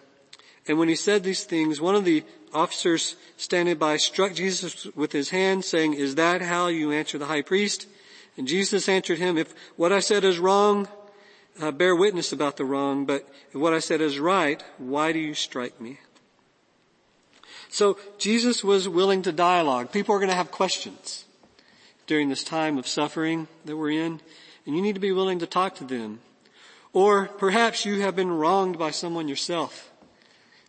And 0.67 0.77
when 0.77 0.89
he 0.89 0.95
said 0.95 1.23
these 1.23 1.43
things, 1.43 1.81
one 1.81 1.95
of 1.95 2.05
the 2.05 2.23
officers 2.53 3.15
standing 3.37 3.77
by 3.77 3.97
struck 3.97 4.33
Jesus 4.33 4.85
with 4.95 5.11
his 5.11 5.29
hand 5.29 5.65
saying, 5.65 5.93
is 5.93 6.15
that 6.15 6.41
how 6.41 6.67
you 6.67 6.91
answer 6.91 7.17
the 7.17 7.25
high 7.25 7.41
priest? 7.41 7.87
And 8.37 8.47
Jesus 8.47 8.89
answered 8.89 9.17
him, 9.17 9.37
if 9.37 9.53
what 9.75 9.91
I 9.91 9.99
said 9.99 10.23
is 10.23 10.39
wrong, 10.39 10.87
uh, 11.61 11.71
bear 11.71 11.95
witness 11.95 12.31
about 12.31 12.57
the 12.57 12.65
wrong, 12.65 13.05
but 13.05 13.27
if 13.49 13.55
what 13.55 13.73
I 13.73 13.79
said 13.79 14.01
is 14.01 14.19
right, 14.19 14.63
why 14.77 15.11
do 15.11 15.19
you 15.19 15.33
strike 15.33 15.79
me? 15.79 15.99
So 17.69 17.97
Jesus 18.17 18.63
was 18.63 18.87
willing 18.87 19.21
to 19.23 19.31
dialogue. 19.31 19.91
People 19.91 20.15
are 20.15 20.19
going 20.19 20.29
to 20.29 20.35
have 20.35 20.51
questions 20.51 21.25
during 22.07 22.29
this 22.29 22.43
time 22.43 22.77
of 22.77 22.87
suffering 22.87 23.47
that 23.65 23.75
we're 23.75 23.91
in, 23.91 24.21
and 24.65 24.75
you 24.75 24.81
need 24.81 24.95
to 24.95 25.01
be 25.01 25.11
willing 25.11 25.39
to 25.39 25.47
talk 25.47 25.75
to 25.75 25.83
them. 25.83 26.19
Or 26.93 27.25
perhaps 27.25 27.85
you 27.85 28.01
have 28.01 28.15
been 28.15 28.31
wronged 28.31 28.77
by 28.77 28.91
someone 28.91 29.27
yourself. 29.27 29.91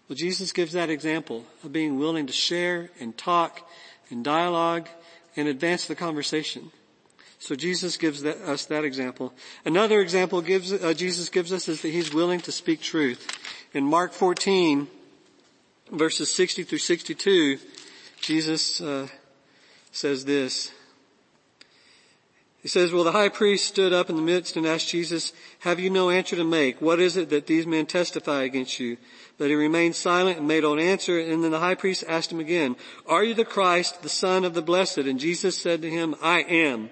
Well, 0.08 0.16
Jesus 0.16 0.52
gives 0.52 0.72
that 0.72 0.90
example 0.90 1.44
of 1.62 1.72
being 1.72 1.98
willing 1.98 2.26
to 2.26 2.32
share 2.32 2.90
and 2.98 3.16
talk 3.16 3.68
and 4.10 4.24
dialogue 4.24 4.88
and 5.36 5.48
advance 5.48 5.86
the 5.86 5.94
conversation. 5.94 6.70
So 7.38 7.54
Jesus 7.54 7.96
gives 7.96 8.22
that, 8.22 8.38
us 8.38 8.64
that 8.66 8.84
example. 8.84 9.32
Another 9.64 10.00
example 10.00 10.40
gives, 10.40 10.72
uh, 10.72 10.94
Jesus 10.94 11.28
gives 11.28 11.52
us 11.52 11.68
is 11.68 11.82
that 11.82 11.90
he's 11.90 12.12
willing 12.12 12.40
to 12.40 12.52
speak 12.52 12.80
truth. 12.80 13.28
In 13.74 13.84
Mark 13.84 14.12
14, 14.12 14.88
verses 15.92 16.30
60 16.34 16.64
through 16.64 16.78
62, 16.78 17.58
Jesus 18.20 18.80
uh, 18.80 19.08
says 19.92 20.24
this. 20.24 20.72
He 22.62 22.68
says, 22.68 22.90
well, 22.90 23.04
the 23.04 23.12
high 23.12 23.28
priest 23.28 23.66
stood 23.66 23.92
up 23.92 24.10
in 24.10 24.16
the 24.16 24.22
midst 24.22 24.56
and 24.56 24.66
asked 24.66 24.88
Jesus, 24.88 25.32
have 25.60 25.78
you 25.78 25.88
no 25.88 26.10
answer 26.10 26.34
to 26.34 26.42
make? 26.42 26.80
What 26.82 26.98
is 26.98 27.16
it 27.16 27.30
that 27.30 27.46
these 27.46 27.64
men 27.64 27.86
testify 27.86 28.42
against 28.42 28.80
you? 28.80 28.96
But 29.38 29.50
he 29.50 29.54
remained 29.54 29.94
silent 29.94 30.38
and 30.38 30.48
made 30.48 30.64
no 30.64 30.76
answer. 30.76 31.20
And 31.20 31.44
then 31.44 31.52
the 31.52 31.60
high 31.60 31.76
priest 31.76 32.02
asked 32.08 32.32
him 32.32 32.40
again, 32.40 32.74
are 33.06 33.22
you 33.22 33.34
the 33.34 33.44
Christ, 33.44 34.02
the 34.02 34.08
son 34.08 34.44
of 34.44 34.54
the 34.54 34.62
blessed? 34.62 34.98
And 34.98 35.20
Jesus 35.20 35.56
said 35.56 35.80
to 35.82 35.90
him, 35.90 36.16
I 36.20 36.40
am. 36.40 36.90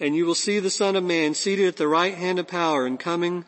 And 0.00 0.16
you 0.16 0.26
will 0.26 0.34
see 0.34 0.58
the 0.58 0.70
son 0.70 0.96
of 0.96 1.04
man 1.04 1.34
seated 1.34 1.66
at 1.66 1.76
the 1.76 1.88
right 1.88 2.14
hand 2.14 2.38
of 2.38 2.48
power 2.48 2.86
and 2.86 2.98
coming 2.98 3.44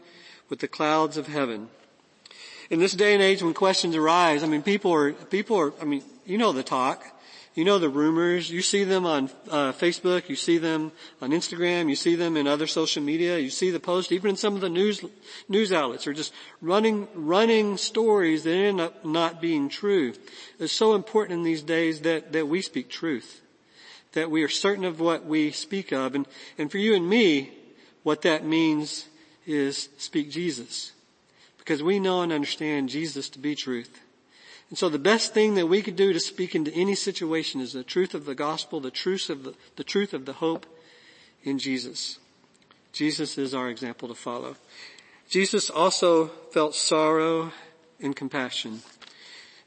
with 0.48 0.60
the 0.60 0.68
clouds 0.68 1.16
of 1.16 1.26
heaven. 1.26 1.68
In 2.70 2.78
this 2.78 2.94
day 2.94 3.14
and 3.14 3.22
age 3.22 3.42
when 3.42 3.54
questions 3.54 3.96
arise, 3.96 4.42
I 4.42 4.46
mean, 4.46 4.62
people 4.62 4.92
are, 4.92 5.12
people 5.12 5.56
are, 5.56 5.72
I 5.80 5.84
mean, 5.84 6.02
you 6.24 6.38
know 6.38 6.52
the 6.52 6.62
talk. 6.62 7.04
You 7.56 7.64
know 7.64 7.78
the 7.78 7.88
rumors. 7.88 8.50
You 8.50 8.60
see 8.60 8.84
them 8.84 9.06
on 9.06 9.30
uh, 9.50 9.72
Facebook. 9.72 10.28
You 10.28 10.36
see 10.36 10.58
them 10.58 10.92
on 11.22 11.30
Instagram. 11.30 11.88
You 11.88 11.96
see 11.96 12.14
them 12.14 12.36
in 12.36 12.46
other 12.46 12.66
social 12.66 13.02
media. 13.02 13.38
You 13.38 13.48
see 13.48 13.70
the 13.70 13.80
post. 13.80 14.12
Even 14.12 14.28
in 14.28 14.36
some 14.36 14.54
of 14.54 14.60
the 14.60 14.68
news 14.68 15.02
news 15.48 15.72
outlets 15.72 16.06
are 16.06 16.12
just 16.12 16.34
running 16.60 17.08
running 17.14 17.78
stories 17.78 18.44
that 18.44 18.52
end 18.52 18.78
up 18.78 19.06
not 19.06 19.40
being 19.40 19.70
true. 19.70 20.12
It's 20.58 20.70
so 20.70 20.94
important 20.94 21.38
in 21.38 21.44
these 21.44 21.62
days 21.62 22.02
that 22.02 22.32
that 22.34 22.46
we 22.46 22.60
speak 22.60 22.90
truth, 22.90 23.40
that 24.16 24.30
we 24.30 24.42
are 24.42 24.48
certain 24.48 24.84
of 24.84 24.98
what 24.98 25.24
we 25.24 25.52
speak 25.52 25.92
of, 25.92 26.16
and 26.16 26.26
and 26.58 26.70
for 26.70 26.78
you 26.78 26.94
and 26.94 27.08
me, 27.08 27.52
what 28.02 28.22
that 28.22 28.44
means 28.44 29.06
is 29.46 29.88
speak 29.96 30.30
Jesus, 30.30 30.92
because 31.58 31.82
we 31.82 32.00
know 32.00 32.22
and 32.22 32.32
understand 32.32 32.88
Jesus 32.88 33.30
to 33.30 33.38
be 33.38 33.54
truth. 33.54 34.00
And 34.68 34.76
so 34.76 34.88
the 34.88 34.98
best 34.98 35.32
thing 35.32 35.54
that 35.54 35.68
we 35.68 35.80
could 35.80 35.96
do 35.96 36.12
to 36.12 36.20
speak 36.20 36.54
into 36.54 36.72
any 36.72 36.96
situation 36.96 37.60
is 37.60 37.72
the 37.72 37.84
truth 37.84 38.14
of 38.14 38.24
the 38.24 38.34
gospel, 38.34 38.80
the 38.80 38.90
truth 38.90 39.30
of 39.30 39.44
the, 39.44 39.54
the 39.76 39.84
truth 39.84 40.12
of 40.12 40.26
the 40.26 40.34
hope 40.34 40.66
in 41.44 41.58
Jesus. 41.58 42.18
Jesus 42.92 43.38
is 43.38 43.54
our 43.54 43.68
example 43.68 44.08
to 44.08 44.14
follow. 44.14 44.56
Jesus 45.28 45.70
also 45.70 46.28
felt 46.52 46.74
sorrow 46.74 47.52
and 48.00 48.16
compassion. 48.16 48.82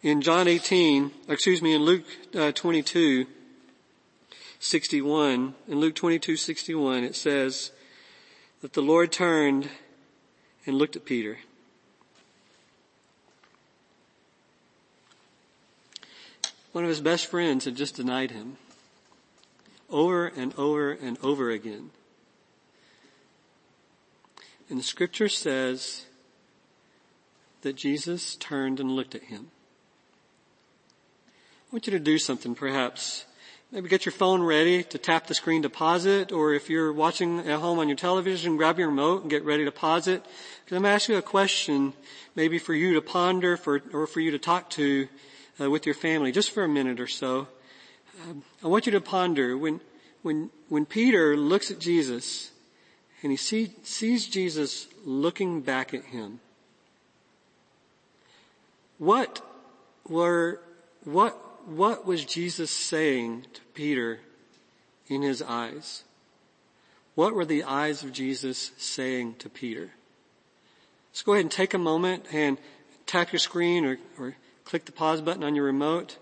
In 0.02 0.22
John 0.22 0.48
18, 0.48 1.12
excuse 1.28 1.62
me, 1.62 1.74
in 1.74 1.84
Luke 1.84 2.06
uh, 2.36 2.52
22, 2.52 3.26
61, 4.60 5.56
in 5.68 5.80
Luke 5.80 5.96
22, 5.96 6.36
61, 6.36 7.04
it 7.04 7.16
says 7.16 7.72
that 8.62 8.74
the 8.74 8.82
Lord 8.82 9.12
turned 9.12 9.70
and 10.66 10.78
looked 10.78 10.98
at 10.98 11.06
Peter. 11.06 11.40
One 16.74 16.84
of 16.84 16.90
his 16.90 17.00
best 17.00 17.28
friends 17.28 17.66
had 17.66 17.76
just 17.76 17.96
denied 17.96 18.32
him 18.32 18.58
over 19.90 20.28
and 20.28 20.54
over 20.56 20.92
and 20.92 21.18
over 21.24 21.50
again. 21.50 21.90
And 24.70 24.78
the 24.78 24.84
scripture 24.84 25.30
says 25.30 26.06
that 27.62 27.76
Jesus 27.76 28.36
turned 28.36 28.80
and 28.80 28.92
looked 28.92 29.16
at 29.16 29.24
him. 29.24 29.48
I 31.28 31.76
want 31.76 31.88
you 31.88 31.92
to 31.92 32.00
do 32.00 32.20
something 32.20 32.54
perhaps. 32.54 33.26
Maybe 33.72 33.88
get 33.88 34.04
your 34.04 34.14
phone 34.14 34.42
ready 34.42 34.82
to 34.86 34.98
tap 34.98 35.28
the 35.28 35.36
screen 35.36 35.62
to 35.62 35.70
pause 35.70 36.06
it, 36.06 36.32
or 36.32 36.56
if 36.56 36.72
you're 36.72 36.92
watching 36.92 37.38
at 37.42 37.60
home 37.60 37.78
on 37.78 37.88
your 37.88 37.98
television, 37.98 38.58
grab 38.58 38.80
your 38.80 38.88
remote 38.88 39.22
and 39.22 39.30
get 39.30 39.46
ready 39.46 39.64
to 39.64 39.72
pause 39.72 40.08
it. 40.08 40.26
Because 40.66 40.76
I'm 40.76 40.86
asking 40.86 41.14
you 41.14 41.20
a 41.20 41.22
question, 41.22 41.94
maybe 42.36 42.58
for 42.58 42.74
you 42.74 42.96
to 42.96 43.02
ponder, 43.02 43.58
for, 43.58 43.80
or 43.94 44.08
for 44.08 44.22
you 44.22 44.32
to 44.32 44.40
talk 44.40 44.72
to 44.72 45.08
uh, 45.62 45.70
with 45.70 45.86
your 45.86 45.94
family, 45.94 46.32
just 46.32 46.50
for 46.50 46.64
a 46.64 46.68
minute 46.68 47.00
or 47.00 47.06
so. 47.06 47.48
Um, 48.24 48.42
I 48.64 48.68
want 48.68 48.88
you 48.88 48.92
to 48.94 49.02
ponder 49.02 49.56
when 49.56 49.82
when 50.24 50.50
when 50.68 50.86
Peter 50.86 51.38
looks 51.38 51.70
at 51.70 51.78
Jesus 51.80 52.52
and 53.22 53.32
he 53.32 53.38
see, 53.38 53.72
sees 53.84 54.28
Jesus 54.28 54.88
looking 55.06 55.62
back 55.62 55.94
at 55.94 56.06
him. 56.06 56.40
What 58.98 59.42
were 60.08 60.60
what 61.04 61.38
what 61.70 62.06
was 62.06 62.26
Jesus 62.26 62.72
saying 62.72 63.46
to 63.54 63.62
Peter 63.74 64.20
in 65.08 65.22
his 65.22 65.42
eyes? 65.42 66.04
What 67.16 67.34
were 67.34 67.46
the 67.46 67.64
eyes 67.64 68.04
of 68.04 68.14
Jesus 68.14 68.72
saying 68.78 69.36
to 69.40 69.50
Peter? 69.50 69.92
Let's 71.12 71.22
go 71.22 71.34
ahead 71.34 71.46
and 71.46 71.52
take 71.52 71.74
a 71.74 71.80
moment 71.80 72.26
and 72.32 72.58
tap 73.06 73.32
your 73.32 73.40
screen 73.40 73.86
or, 73.86 73.98
or 74.18 74.36
click 74.64 74.86
the 74.86 74.92
pause 74.92 75.22
button 75.22 75.44
on 75.44 75.56
your 75.56 75.66
remote 75.66 76.18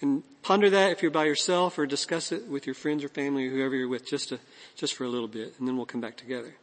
and 0.00 0.22
ponder 0.42 0.68
that 0.70 0.90
if 0.90 1.02
you're 1.02 1.10
by 1.10 1.24
yourself 1.24 1.78
or 1.78 1.86
discuss 1.86 2.32
it 2.32 2.48
with 2.48 2.66
your 2.66 2.74
friends 2.74 3.04
or 3.04 3.08
family 3.08 3.46
or 3.46 3.50
whoever 3.50 3.76
you're 3.76 3.88
with 3.88 4.04
just 4.04 4.30
to, 4.30 4.40
just 4.74 4.94
for 4.94 5.04
a 5.04 5.08
little 5.08 5.28
bit 5.28 5.54
and 5.58 5.68
then 5.68 5.76
we'll 5.76 5.86
come 5.86 6.00
back 6.00 6.16
together. 6.16 6.54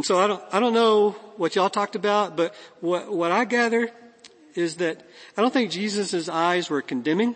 And 0.00 0.06
so 0.06 0.18
I 0.18 0.26
don't, 0.28 0.42
I 0.50 0.60
don't 0.60 0.72
know 0.72 1.10
what 1.36 1.54
y'all 1.54 1.68
talked 1.68 1.94
about, 1.94 2.34
but 2.34 2.54
what, 2.80 3.12
what 3.12 3.32
I 3.32 3.44
gather 3.44 3.90
is 4.54 4.76
that 4.76 5.06
I 5.36 5.42
don't 5.42 5.52
think 5.52 5.70
Jesus' 5.70 6.26
eyes 6.26 6.70
were 6.70 6.80
condemning. 6.80 7.34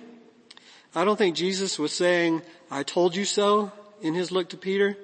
I 0.94 1.05
don't 1.05 1.16
think 1.16 1.37
Jesus 1.37 1.79
was 1.79 1.92
saying, 1.92 2.40
I 2.70 2.83
told 2.83 3.14
you 3.14 3.27
so 3.27 3.70
in 4.00 4.14
his 4.14 4.33
look 4.33 4.48
to 4.48 4.57
Peter. 4.57 4.96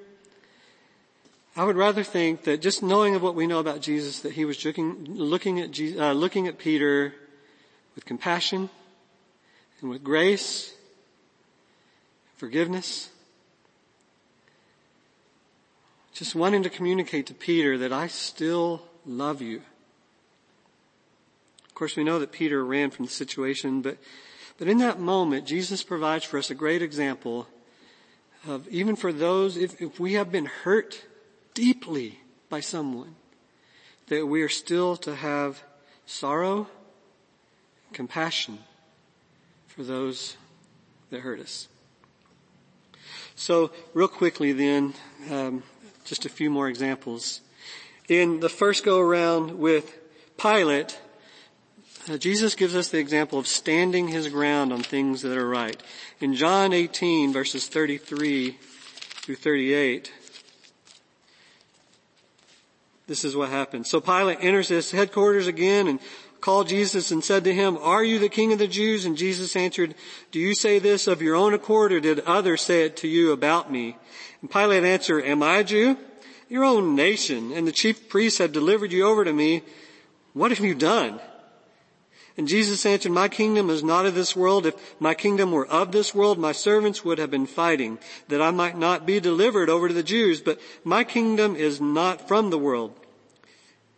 I 1.55 1.65
would 1.65 1.77
rather 1.77 2.03
think 2.03 2.45
that 2.45 2.63
just 2.63 2.83
knowing 2.83 3.15
of 3.15 3.23
what 3.23 3.35
we 3.35 3.47
know 3.47 3.59
about 3.59 3.83
Jesus, 3.83 4.21
that 4.21 4.33
he 4.33 4.47
was 4.47 4.65
looking, 4.65 5.05
looking 5.05 5.61
at, 5.61 5.71
Jesus, 5.71 6.01
uh, 6.01 6.13
looking 6.13 6.49
at 6.49 6.57
Peter 6.57 7.13
with 7.95 8.07
compassion 8.07 8.71
and 9.83 9.91
with 9.91 10.03
grace, 10.03 10.73
forgiveness, 12.39 13.10
just 16.21 16.35
wanting 16.35 16.63
to 16.63 16.69
communicate 16.69 17.25
to 17.25 17.33
Peter 17.33 17.79
that 17.79 17.95
I 17.95 18.07
still 18.07 18.83
love 19.07 19.41
you 19.41 19.63
Of 21.65 21.75
course, 21.75 21.97
we 21.97 22.05
know 22.05 22.19
that 22.19 22.31
Peter 22.31 22.63
ran 22.63 22.91
from 22.91 23.07
the 23.07 23.11
situation, 23.11 23.81
but, 23.81 23.97
but 24.59 24.69
in 24.69 24.77
that 24.79 25.01
moment, 25.01 25.47
Jesus 25.47 25.83
provides 25.83 26.27
for 26.27 26.37
us 26.37 26.51
a 26.51 26.55
great 26.55 26.83
example 26.83 27.49
of 28.47 28.69
even 28.69 28.97
for 28.97 29.15
those, 29.15 29.57
if, 29.57 29.81
if 29.81 29.99
we 29.99 30.13
have 30.13 30.31
been 30.31 30.45
hurt 30.45 31.07
deeply 31.55 32.21
by 32.51 32.61
someone, 32.61 33.17
that 34.09 34.27
we 34.27 34.43
are 34.43 34.49
still 34.51 34.95
to 34.99 35.15
have 35.15 35.63
sorrow, 36.05 36.67
compassion 37.95 38.59
for 39.67 39.83
those 39.83 40.37
that 41.09 41.21
hurt 41.21 41.41
us. 41.41 41.67
So 43.37 43.71
real 43.95 44.09
quickly 44.09 44.53
then, 44.53 44.93
um, 45.31 45.63
just 46.05 46.27
a 46.27 46.29
few 46.29 46.51
more 46.51 46.69
examples. 46.69 47.41
In 48.09 48.41
the 48.41 48.49
first 48.49 48.85
go 48.85 48.99
around 48.99 49.59
with 49.59 49.97
Pilate, 50.37 50.99
uh, 52.09 52.17
Jesus 52.17 52.55
gives 52.55 52.75
us 52.75 52.89
the 52.89 52.99
example 52.99 53.39
of 53.39 53.47
standing 53.47 54.09
his 54.09 54.29
ground 54.29 54.73
on 54.73 54.83
things 54.83 55.23
that 55.23 55.37
are 55.37 55.49
right. 55.49 55.81
In 56.19 56.35
John 56.35 56.73
18 56.73 57.33
verses 57.33 57.69
33 57.69 58.53
through 58.53 59.37
38, 59.37 60.13
this 63.07 63.25
is 63.25 63.37
what 63.37 63.51
happens. 63.51 63.91
So 63.91 64.01
Pilate 64.01 64.39
enters 64.41 64.69
his 64.69 64.91
headquarters 64.91 65.47
again 65.47 65.87
and 65.87 66.01
called 66.41 66.69
Jesus 66.69 67.11
and 67.11 67.23
said 67.23 67.45
to 67.45 67.55
him, 67.55 67.77
Are 67.79 68.05
you 68.05 68.19
the 68.19 68.29
king 68.29 68.53
of 68.53 68.59
the 68.59 68.67
Jews? 68.67 69.05
And 69.05 69.17
Jesus 69.17 69.57
answered, 69.57 69.95
Do 70.31 70.39
you 70.39 70.55
say 70.55 70.79
this 70.79 71.07
of 71.07 71.23
your 71.23 71.37
own 71.37 71.55
accord 71.55 71.93
or 71.93 72.01
did 72.01 72.21
others 72.21 72.63
say 72.63 72.85
it 72.85 72.97
to 72.99 73.09
you 73.09 73.33
about 73.33 73.71
me? 73.71 73.97
And 74.41 74.51
Pilate 74.51 74.85
answered, 74.85 75.25
Am 75.25 75.43
I 75.43 75.59
a 75.59 75.65
Jew? 75.65 75.97
Your 76.49 76.65
own 76.65 76.97
nation 76.97 77.53
and 77.53 77.67
the 77.67 77.73
chief 77.73 78.09
priests 78.09 78.39
have 78.39 78.53
delivered 78.53 78.93
you 78.93 79.07
over 79.07 79.25
to 79.25 79.33
me. 79.33 79.63
What 80.33 80.51
have 80.51 80.61
you 80.61 80.75
done? 80.75 81.21
And 82.37 82.49
Jesus 82.49 82.87
answered, 82.87 83.13
my 83.13 83.29
kingdom 83.29 83.69
is 83.69 83.85
not 83.85 84.07
of 84.07 84.15
this 84.15 84.35
world. 84.35 84.65
If 84.65 85.01
my 85.01 85.15
kingdom 85.15 85.53
were 85.53 85.67
of 85.67 85.93
this 85.93 86.15
world, 86.15 86.39
my 86.39 86.53
servants 86.53 87.05
would 87.05 87.19
have 87.19 87.31
been 87.31 87.47
fighting 87.47 87.99
that 88.29 88.41
I 88.41 88.51
might 88.51 88.79
not 88.79 89.05
be 89.05 89.21
delivered 89.21 89.69
over 89.69 89.89
to 89.89 89.95
the 89.95 90.03
Jews, 90.03 90.41
but 90.41 90.59
my 90.83 91.05
kingdom 91.05 91.55
is 91.55 91.81
not 91.81 92.27
from 92.29 92.51
the 92.51 92.59
world. 92.59 92.99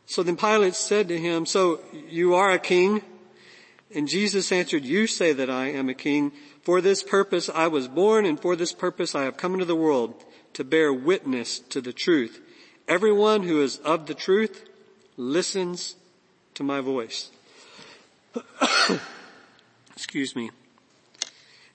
So 0.06 0.22
then 0.22 0.36
Pilate 0.36 0.74
said 0.74 1.08
to 1.08 1.18
him, 1.18 1.46
so 1.46 1.80
you 2.08 2.34
are 2.34 2.50
a 2.50 2.58
king? 2.58 3.02
And 3.94 4.08
Jesus 4.08 4.52
answered, 4.52 4.84
you 4.84 5.06
say 5.06 5.32
that 5.32 5.50
I 5.50 5.68
am 5.68 5.88
a 5.88 5.94
king. 5.94 6.32
For 6.62 6.80
this 6.80 7.02
purpose 7.02 7.48
I 7.48 7.66
was 7.68 7.88
born 7.88 8.26
and 8.26 8.40
for 8.40 8.56
this 8.56 8.72
purpose 8.72 9.14
I 9.14 9.24
have 9.24 9.36
come 9.36 9.54
into 9.54 9.64
the 9.64 9.76
world 9.76 10.24
to 10.54 10.64
bear 10.64 10.92
witness 10.92 11.58
to 11.58 11.80
the 11.80 11.92
truth. 11.92 12.40
Everyone 12.88 13.42
who 13.42 13.62
is 13.62 13.78
of 13.78 14.06
the 14.06 14.14
truth 14.14 14.68
listens 15.16 15.96
to 16.54 16.62
my 16.62 16.80
voice. 16.80 17.30
Excuse 19.94 20.34
me. 20.34 20.50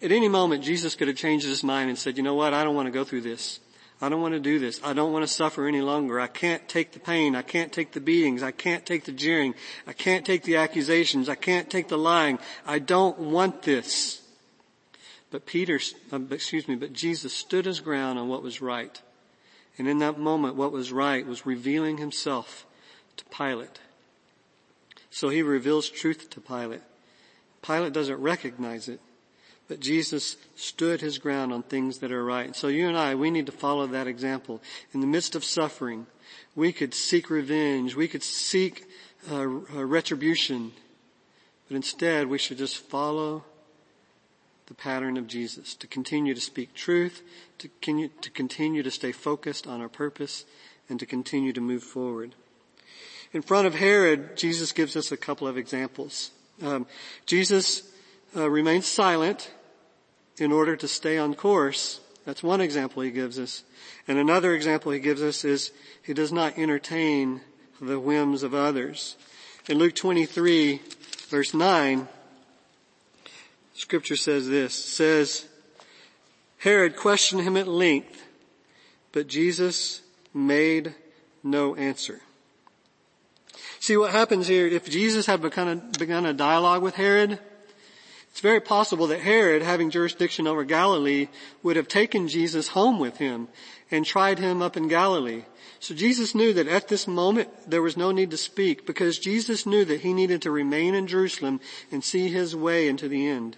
At 0.02 0.12
any 0.12 0.28
moment, 0.28 0.63
Jesus 0.63 0.96
could 0.96 1.08
have 1.08 1.18
changed 1.18 1.46
his 1.48 1.63
mind 1.63 1.90
and 1.90 1.98
said, 1.98 2.18
you 2.18 2.24
know 2.24 2.36
what? 2.36 2.54
I 2.54 2.63
don't 2.63 2.76
want 2.76 2.88
to 2.88 2.92
go 2.92 3.04
through 3.04 3.22
this. 3.22 3.60
I 4.00 4.10
don't 4.10 4.22
want 4.22 4.36
to 4.36 4.40
do 4.40 4.60
this. 4.60 4.80
I 4.84 4.94
don't 4.94 5.12
want 5.12 5.24
to 5.24 5.32
suffer 5.32 5.68
any 5.68 5.82
longer. 5.82 6.20
I 6.20 6.28
can't 6.28 6.68
take 6.70 6.92
the 6.92 7.00
pain. 7.00 7.36
I 7.36 7.42
can't 7.42 7.74
take 7.74 7.94
the 7.94 8.00
beatings. 8.00 8.44
I 8.44 8.52
can't 8.52 8.86
take 8.86 9.06
the 9.06 9.12
jeering. 9.12 9.56
I 9.88 9.94
can't 9.94 10.24
take 10.24 10.44
the 10.44 10.58
accusations. 10.58 11.30
I 11.30 11.36
can't 11.36 11.70
take 11.70 11.88
the 11.88 11.98
lying. 11.98 12.38
I 12.66 12.78
don't 12.78 13.18
want 13.18 13.64
this. 13.64 14.22
But 15.32 15.46
Peter, 15.46 15.80
um, 16.12 16.28
excuse 16.32 16.68
me, 16.68 16.76
but 16.76 16.94
Jesus 16.94 17.34
stood 17.34 17.66
his 17.66 17.80
ground 17.80 18.20
on 18.20 18.30
what 18.30 18.44
was 18.44 18.62
right. 18.62 19.02
And 19.78 19.88
in 19.88 20.00
that 20.00 20.20
moment, 20.20 20.56
what 20.56 20.72
was 20.72 20.92
right 20.92 21.26
was 21.26 21.46
revealing 21.46 21.98
himself 21.98 22.66
to 23.18 23.26
Pilate. 23.26 23.80
So 25.10 25.30
he 25.30 25.42
reveals 25.42 25.90
truth 25.90 26.30
to 26.32 26.40
Pilate. 26.40 26.82
Pilate 27.62 27.94
doesn't 27.94 28.22
recognize 28.22 28.88
it, 28.88 29.02
but 29.67 29.80
Jesus 29.80 30.38
stood 30.56 31.01
his 31.01 31.17
ground 31.17 31.51
on 31.51 31.63
things 31.63 31.99
that 31.99 32.12
are 32.12 32.23
right. 32.23 32.56
So 32.56 32.67
you 32.67 32.88
and 32.88 32.97
I, 32.97 33.15
we 33.15 33.32
need 33.32 33.45
to 33.47 33.51
follow 33.51 33.88
that 33.88 34.08
example. 34.08 34.62
In 34.93 35.01
the 35.01 35.08
midst 35.08 35.36
of 35.36 35.43
suffering, 35.43 36.08
we 36.56 36.71
could 36.71 36.93
seek 36.93 37.30
revenge, 37.30 37.95
we 37.95 38.08
could 38.08 38.23
seek 38.23 38.86
uh, 39.30 39.36
uh 39.36 39.86
retribution, 39.86 40.71
but 41.67 41.75
instead 41.75 42.27
we 42.27 42.38
should 42.38 42.58
just 42.58 42.77
follow 42.77 43.43
the 44.67 44.73
pattern 44.73 45.17
of 45.17 45.27
Jesus, 45.27 45.75
to 45.75 45.88
continue 45.88 46.34
to 46.34 46.41
speak 46.41 46.73
truth, 46.73 47.23
to 47.58 47.69
continue, 47.69 48.10
to 48.21 48.30
continue 48.30 48.84
to 48.84 48.91
stay 48.91 49.13
focused 49.13 49.65
on 49.65 49.82
our 49.82 49.89
purpose, 49.89 50.45
and 50.89 50.99
to 50.99 51.06
continue 51.06 51.53
to 51.53 51.62
move 51.62 51.84
forward. 51.84 52.36
In 53.34 53.41
front 53.41 53.67
of 53.67 53.75
Herod, 53.75 54.38
Jesus 54.38 54.71
gives 54.71 54.95
us 54.95 55.12
a 55.12 55.17
couple 55.17 55.47
of 55.47 55.58
examples. 55.58 56.32
Um, 56.62 56.86
Jesus 57.25 57.89
uh, 58.36 58.49
remains 58.49 58.86
silent 58.86 59.51
in 60.38 60.52
order 60.52 60.76
to 60.76 60.88
stay 60.88 61.17
on 61.17 61.34
course. 61.34 62.00
That's 62.26 62.43
one 62.43 62.62
example 62.62 63.04
he 63.04 63.12
gives 63.12 63.39
us. 63.39 63.63
And 64.08 64.17
another 64.17 64.54
example 64.54 64.91
he 64.91 65.00
gives 65.00 65.21
us 65.21 65.45
is 65.45 65.71
he 66.04 66.13
does 66.13 66.32
not 66.32 66.58
entertain 66.58 67.41
the 67.82 68.00
whims 68.00 68.43
of 68.43 68.54
others. 68.54 69.15
In 69.69 69.78
Luke 69.78 69.95
23 69.95 70.82
verse 71.30 71.54
9, 71.54 72.08
scripture 73.73 74.15
says 74.15 74.47
this, 74.47 74.73
says, 74.73 75.47
Herod 76.60 76.95
questioned 76.95 77.41
him 77.41 77.58
at 77.58 77.67
length, 77.67 78.23
but 79.12 79.28
Jesus 79.28 80.02
made 80.34 80.95
no 81.43 81.76
answer. 81.76 82.21
See 83.80 83.95
what 83.95 84.12
happens 84.12 84.47
here, 84.47 84.67
if 84.67 84.89
Jesus 84.89 85.28
had 85.28 85.41
begun 85.41 86.26
a 86.26 86.34
dialogue 86.34 86.82
with 86.82 86.95
Herod, 86.95 87.39
it's 88.38 88.41
very 88.43 88.62
possible 88.62 89.08
that 89.08 89.21
Herod, 89.21 89.63
having 89.63 89.89
jurisdiction 89.89 90.45
over 90.45 90.63
Galilee, 90.63 91.28
would 91.63 91.76
have 91.76 91.88
taken 91.88 92.28
Jesus 92.28 92.67
home 92.67 93.00
with 93.00 93.17
him 93.17 93.47
and 93.89 94.06
tried 94.06 94.38
him 94.38 94.62
up 94.62 94.78
in 94.78 94.88
Galilee. 94.88 95.45
So 95.80 95.95
Jesus 95.95 96.36
knew 96.36 96.54
that 96.54 96.67
at 96.67 96.88
this 96.88 97.08
moment 97.08 97.50
there 97.67 97.82
was 97.82 97.97
no 97.97 98.12
need 98.12 98.30
to 98.30 98.38
speak 98.38 98.86
because 98.86 99.17
Jesus 99.17 99.65
knew 99.65 99.84
that 99.86 100.02
he 100.02 100.13
needed 100.13 100.43
to 100.43 100.52
remain 100.52 100.93
in 100.93 101.08
Jerusalem 101.08 101.60
and 101.91 102.04
see 102.04 102.30
his 102.30 102.56
way 102.56 102.88
into 102.88 103.08
the 103.08 103.26
end. 103.26 103.58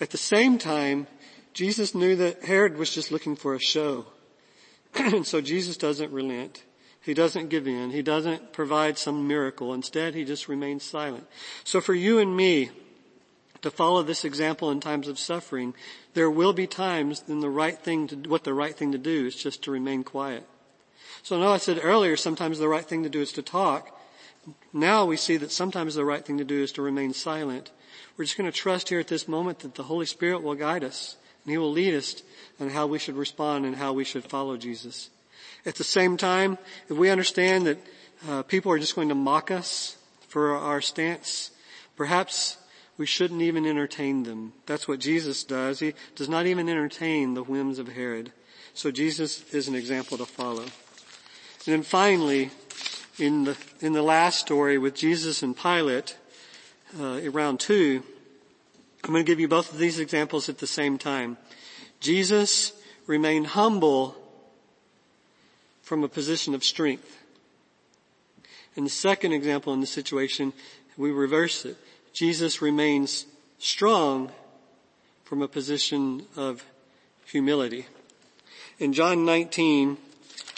At 0.00 0.12
the 0.12 0.16
same 0.16 0.56
time, 0.56 1.06
Jesus 1.52 1.94
knew 1.94 2.16
that 2.16 2.46
Herod 2.46 2.78
was 2.78 2.94
just 2.94 3.12
looking 3.12 3.36
for 3.36 3.54
a 3.54 3.60
show. 3.60 4.06
and 4.94 5.26
so 5.26 5.42
Jesus 5.42 5.76
doesn't 5.76 6.10
relent. 6.10 6.64
He 7.02 7.12
doesn't 7.12 7.50
give 7.50 7.68
in. 7.68 7.90
He 7.90 8.00
doesn't 8.00 8.54
provide 8.54 8.96
some 8.96 9.28
miracle. 9.28 9.74
Instead, 9.74 10.14
he 10.14 10.24
just 10.24 10.48
remains 10.48 10.84
silent. 10.84 11.26
So 11.64 11.82
for 11.82 11.92
you 11.92 12.18
and 12.18 12.34
me 12.34 12.70
to 13.62 13.70
follow 13.70 14.02
this 14.02 14.24
example 14.24 14.70
in 14.70 14.80
times 14.80 15.08
of 15.08 15.18
suffering, 15.18 15.74
there 16.14 16.30
will 16.30 16.52
be 16.52 16.66
times 16.66 17.22
when 17.26 17.40
the 17.40 17.50
right 17.50 17.78
thing 17.78 18.06
to, 18.08 18.16
what 18.28 18.44
the 18.44 18.54
right 18.54 18.74
thing 18.74 18.92
to 18.92 18.98
do 18.98 19.26
is 19.26 19.34
just 19.34 19.62
to 19.64 19.70
remain 19.70 20.04
quiet. 20.04 20.44
So 21.22 21.36
I 21.36 21.40
know 21.40 21.52
I 21.52 21.58
said 21.58 21.80
earlier 21.82 22.16
sometimes 22.16 22.58
the 22.58 22.68
right 22.68 22.84
thing 22.84 23.02
to 23.02 23.08
do 23.08 23.20
is 23.20 23.32
to 23.32 23.42
talk. 23.42 23.98
Now 24.72 25.04
we 25.04 25.16
see 25.16 25.36
that 25.38 25.52
sometimes 25.52 25.94
the 25.94 26.04
right 26.04 26.24
thing 26.24 26.38
to 26.38 26.44
do 26.44 26.62
is 26.62 26.72
to 26.72 26.82
remain 26.82 27.12
silent. 27.12 27.70
We're 28.16 28.24
just 28.24 28.38
going 28.38 28.50
to 28.50 28.56
trust 28.56 28.88
here 28.88 29.00
at 29.00 29.08
this 29.08 29.28
moment 29.28 29.60
that 29.60 29.74
the 29.74 29.84
Holy 29.84 30.06
Spirit 30.06 30.42
will 30.42 30.54
guide 30.54 30.84
us 30.84 31.16
and 31.44 31.50
He 31.50 31.58
will 31.58 31.72
lead 31.72 31.94
us 31.94 32.22
on 32.60 32.70
how 32.70 32.86
we 32.86 32.98
should 32.98 33.16
respond 33.16 33.66
and 33.66 33.76
how 33.76 33.92
we 33.92 34.04
should 34.04 34.24
follow 34.24 34.56
Jesus. 34.56 35.10
At 35.66 35.74
the 35.74 35.84
same 35.84 36.16
time, 36.16 36.58
if 36.88 36.96
we 36.96 37.10
understand 37.10 37.66
that 37.66 37.78
uh, 38.28 38.42
people 38.42 38.72
are 38.72 38.78
just 38.78 38.94
going 38.94 39.08
to 39.08 39.14
mock 39.14 39.50
us 39.50 39.96
for 40.28 40.54
our 40.56 40.80
stance, 40.80 41.50
perhaps 41.96 42.56
we 42.98 43.06
shouldn't 43.06 43.40
even 43.40 43.64
entertain 43.64 44.24
them. 44.24 44.52
That's 44.66 44.88
what 44.88 44.98
Jesus 44.98 45.44
does. 45.44 45.78
He 45.78 45.94
does 46.16 46.28
not 46.28 46.46
even 46.46 46.68
entertain 46.68 47.34
the 47.34 47.44
whims 47.44 47.78
of 47.78 47.88
Herod. 47.88 48.32
So 48.74 48.90
Jesus 48.90 49.42
is 49.54 49.68
an 49.68 49.76
example 49.76 50.18
to 50.18 50.26
follow. 50.26 50.62
And 50.62 50.70
then 51.66 51.82
finally, 51.82 52.50
in 53.18 53.44
the, 53.44 53.56
in 53.80 53.92
the 53.92 54.02
last 54.02 54.40
story 54.40 54.78
with 54.78 54.94
Jesus 54.94 55.42
and 55.42 55.56
Pilate, 55.56 56.16
uh, 56.98 57.20
round 57.30 57.60
two, 57.60 58.02
I'm 59.04 59.12
going 59.12 59.24
to 59.24 59.30
give 59.30 59.40
you 59.40 59.48
both 59.48 59.72
of 59.72 59.78
these 59.78 60.00
examples 60.00 60.48
at 60.48 60.58
the 60.58 60.66
same 60.66 60.98
time. 60.98 61.36
Jesus 62.00 62.72
remained 63.06 63.48
humble 63.48 64.16
from 65.82 66.02
a 66.02 66.08
position 66.08 66.54
of 66.54 66.64
strength. 66.64 67.16
In 68.76 68.84
the 68.84 68.90
second 68.90 69.32
example 69.32 69.72
in 69.72 69.80
the 69.80 69.86
situation, 69.86 70.52
we 70.96 71.10
reverse 71.10 71.64
it. 71.64 71.76
Jesus 72.12 72.62
remains 72.62 73.26
strong 73.58 74.30
from 75.24 75.42
a 75.42 75.48
position 75.48 76.26
of 76.36 76.64
humility. 77.26 77.86
In 78.78 78.92
John 78.92 79.24
19, 79.24 79.96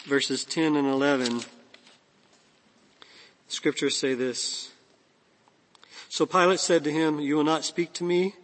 verses 0.05 0.45
10 0.45 0.77
and 0.77 0.87
11, 0.87 1.41
scriptures 3.49 3.97
say 3.97 4.15
this. 4.15 4.71
So 6.09 6.27
Pilate 6.27 6.61
said 6.61 6.85
to 6.85 6.93
him, 6.93 7.21
you 7.21 7.37
will 7.37 7.45
not 7.45 7.65
speak 7.65 7.93
to 7.95 8.05
me? 8.05 8.35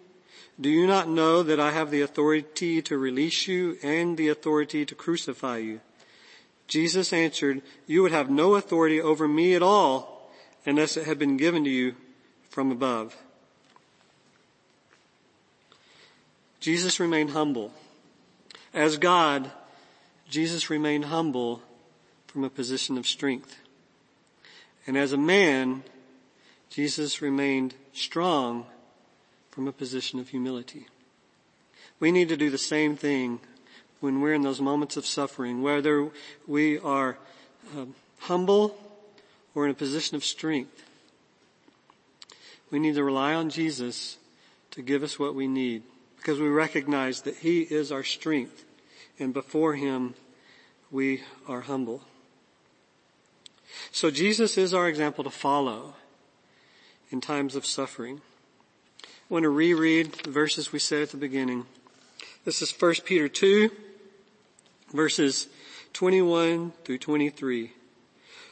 Do 0.61 0.71
you 0.71 0.87
not 0.87 1.09
know 1.09 1.43
that 1.43 1.61
I 1.61 1.73
have 1.73 1.91
the 1.91 2.01
authority 2.01 2.81
to 2.83 2.97
release 2.97 3.47
you 3.47 3.77
and 3.83 4.17
the 4.17 4.29
authority 4.29 4.87
to 4.87 4.95
crucify 4.95 5.59
you? 5.59 5.81
Jesus 6.67 7.13
answered, 7.13 7.63
you 7.87 8.03
would 8.03 8.13
have 8.13 8.31
no 8.31 8.55
authority 8.55 9.01
over 9.01 9.29
me 9.29 9.55
at 9.55 9.63
all 9.63 10.31
unless 10.65 10.97
it 10.97 11.07
had 11.07 11.19
been 11.19 11.37
given 11.37 11.65
to 11.65 11.71
you 11.71 11.95
from 12.57 12.73
above. 12.73 13.15
Jesus 16.59 16.99
remained 16.99 17.33
humble. 17.33 17.71
As 18.73 18.97
God, 18.97 19.51
Jesus 20.31 20.71
remained 20.71 21.05
humble 21.05 21.61
from 22.29 22.45
a 22.45 22.49
position 22.49 22.97
of 22.97 23.07
strength. 23.07 23.59
And 24.87 24.97
as 24.97 25.13
a 25.13 25.19
man, 25.19 25.83
Jesus 26.71 27.21
remained 27.21 27.75
strong 27.93 28.65
from 29.51 29.69
a 29.69 29.73
position 29.73 30.19
of 30.19 30.31
humility. 30.31 30.87
We 32.01 32.11
need 32.11 32.31
to 32.31 32.39
do 32.39 32.49
the 32.49 32.57
same 32.57 32.97
thing 32.97 33.41
when 34.01 34.23
we're 34.23 34.33
in 34.33 34.41
those 34.41 34.63
moments 34.63 34.97
of 34.97 35.05
suffering, 35.05 35.61
whether 35.61 36.09
we 36.47 36.79
are 36.79 37.19
um, 37.77 37.95
humble 38.21 38.79
or 39.55 39.67
in 39.67 39.73
a 39.73 39.75
position 39.75 40.17
of 40.17 40.25
strength. 40.25 40.86
We 42.71 42.79
need 42.79 42.95
to 42.97 43.05
rely 43.05 43.35
on 43.35 43.51
Jesus 43.51 44.19
to 44.73 44.83
give 44.83 45.03
us 45.03 45.19
what 45.19 45.35
we 45.35 45.47
need 45.47 45.83
because 46.17 46.41
we 46.41 46.49
recognize 46.49 47.23
that 47.23 47.37
He 47.37 47.61
is 47.61 47.93
our 47.93 48.03
strength 48.03 48.65
and 49.19 49.33
before 49.33 49.75
Him 49.75 50.15
we 50.91 51.23
are 51.49 51.63
humble. 51.63 52.03
So 53.93 54.11
Jesus 54.11 54.59
is 54.59 54.75
our 54.75 54.89
example 54.89 55.25
to 55.25 55.31
follow 55.31 55.95
in 57.11 57.21
times 57.21 57.55
of 57.55 57.65
suffering. 57.65 58.21
I 59.05 59.09
want 59.29 59.45
to 59.45 59.49
reread 59.49 60.13
the 60.25 60.31
verses 60.31 60.73
we 60.73 60.79
said 60.79 61.03
at 61.03 61.11
the 61.11 61.17
beginning. 61.17 61.67
This 62.45 62.63
is 62.63 62.73
1 62.73 62.95
Peter 63.05 63.29
2, 63.29 63.71
verses 64.93 65.49
21 65.93 66.73
through 66.85 66.99
23. 66.99 67.73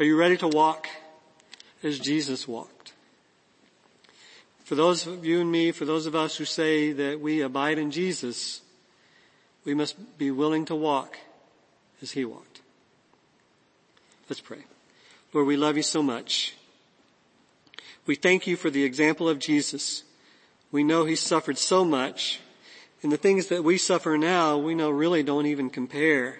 Are 0.00 0.04
you 0.04 0.16
ready 0.16 0.38
to 0.38 0.48
walk 0.48 0.88
as 1.82 1.98
Jesus 1.98 2.48
walked? 2.48 2.94
For 4.64 4.74
those 4.74 5.06
of 5.06 5.26
you 5.26 5.42
and 5.42 5.52
me, 5.52 5.72
for 5.72 5.84
those 5.84 6.06
of 6.06 6.14
us 6.14 6.36
who 6.36 6.46
say 6.46 6.92
that 6.92 7.20
we 7.20 7.42
abide 7.42 7.76
in 7.76 7.90
Jesus, 7.90 8.62
we 9.66 9.74
must 9.74 10.16
be 10.16 10.30
willing 10.30 10.64
to 10.64 10.74
walk 10.74 11.18
as 12.00 12.12
he 12.12 12.24
walked. 12.24 12.62
Let's 14.30 14.40
pray. 14.40 14.64
Lord, 15.34 15.46
we 15.46 15.58
love 15.58 15.76
you 15.76 15.82
so 15.82 16.02
much. 16.02 16.54
We 18.06 18.14
thank 18.14 18.46
you 18.46 18.56
for 18.56 18.70
the 18.70 18.84
example 18.84 19.28
of 19.28 19.38
Jesus. 19.38 20.04
We 20.72 20.82
know 20.82 21.04
he 21.04 21.14
suffered 21.14 21.58
so 21.58 21.84
much 21.84 22.40
and 23.02 23.12
the 23.12 23.18
things 23.18 23.48
that 23.48 23.64
we 23.64 23.76
suffer 23.76 24.16
now, 24.16 24.56
we 24.56 24.74
know 24.74 24.88
really 24.88 25.22
don't 25.22 25.44
even 25.44 25.68
compare. 25.68 26.38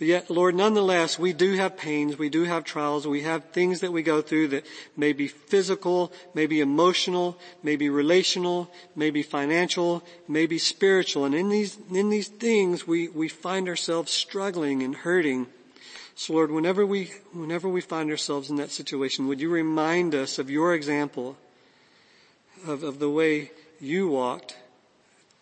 But 0.00 0.08
yet, 0.08 0.30
Lord, 0.30 0.54
nonetheless, 0.54 1.18
we 1.18 1.34
do 1.34 1.56
have 1.56 1.76
pains, 1.76 2.18
we 2.18 2.30
do 2.30 2.44
have 2.44 2.64
trials, 2.64 3.06
we 3.06 3.20
have 3.20 3.50
things 3.50 3.80
that 3.80 3.92
we 3.92 4.02
go 4.02 4.22
through 4.22 4.48
that 4.48 4.64
may 4.96 5.12
be 5.12 5.28
physical, 5.28 6.10
may 6.32 6.46
be 6.46 6.60
emotional, 6.60 7.38
may 7.62 7.76
be 7.76 7.90
relational, 7.90 8.70
may 8.96 9.10
be 9.10 9.22
financial, 9.22 10.02
may 10.26 10.46
be 10.46 10.56
spiritual. 10.56 11.26
And 11.26 11.34
in 11.34 11.50
these, 11.50 11.76
in 11.92 12.08
these 12.08 12.28
things, 12.28 12.86
we, 12.86 13.08
we 13.08 13.28
find 13.28 13.68
ourselves 13.68 14.10
struggling 14.10 14.82
and 14.82 14.96
hurting. 14.96 15.48
So 16.14 16.32
Lord, 16.32 16.50
whenever 16.50 16.86
we, 16.86 17.12
whenever 17.34 17.68
we 17.68 17.82
find 17.82 18.10
ourselves 18.10 18.48
in 18.48 18.56
that 18.56 18.70
situation, 18.70 19.28
would 19.28 19.38
you 19.38 19.50
remind 19.50 20.14
us 20.14 20.38
of 20.38 20.48
your 20.48 20.74
example 20.74 21.36
of, 22.66 22.82
of 22.82 23.00
the 23.00 23.10
way 23.10 23.50
you 23.80 24.08
walked 24.08 24.56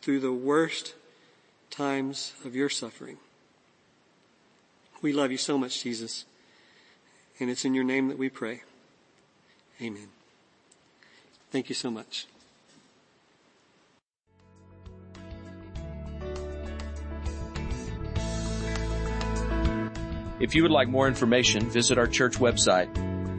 through 0.03 0.19
the 0.19 0.33
worst 0.33 0.95
times 1.71 2.33
of 2.45 2.57
your 2.57 2.69
suffering. 2.69 3.19
We 5.01 5.13
love 5.13 5.31
you 5.31 5.39
so 5.39 5.57
much, 5.57 5.83
Jesus. 5.83 6.25
And 7.41 7.51
it's 7.51 7.65
in 7.65 7.75
your 7.75 7.85
name 7.85 8.09
that 8.09 8.19
we 8.19 8.29
pray. 8.29 8.63
Amen. 9.81 10.09
Thank 11.51 11.69
you 11.69 11.75
so 11.75 11.91
much. 11.91 12.27
If 20.41 20.55
you 20.55 20.63
would 20.63 20.71
like 20.71 20.89
more 20.89 21.09
information, 21.09 21.69
visit 21.69 21.99
our 21.99 22.07
church 22.07 22.39
website 22.39 22.89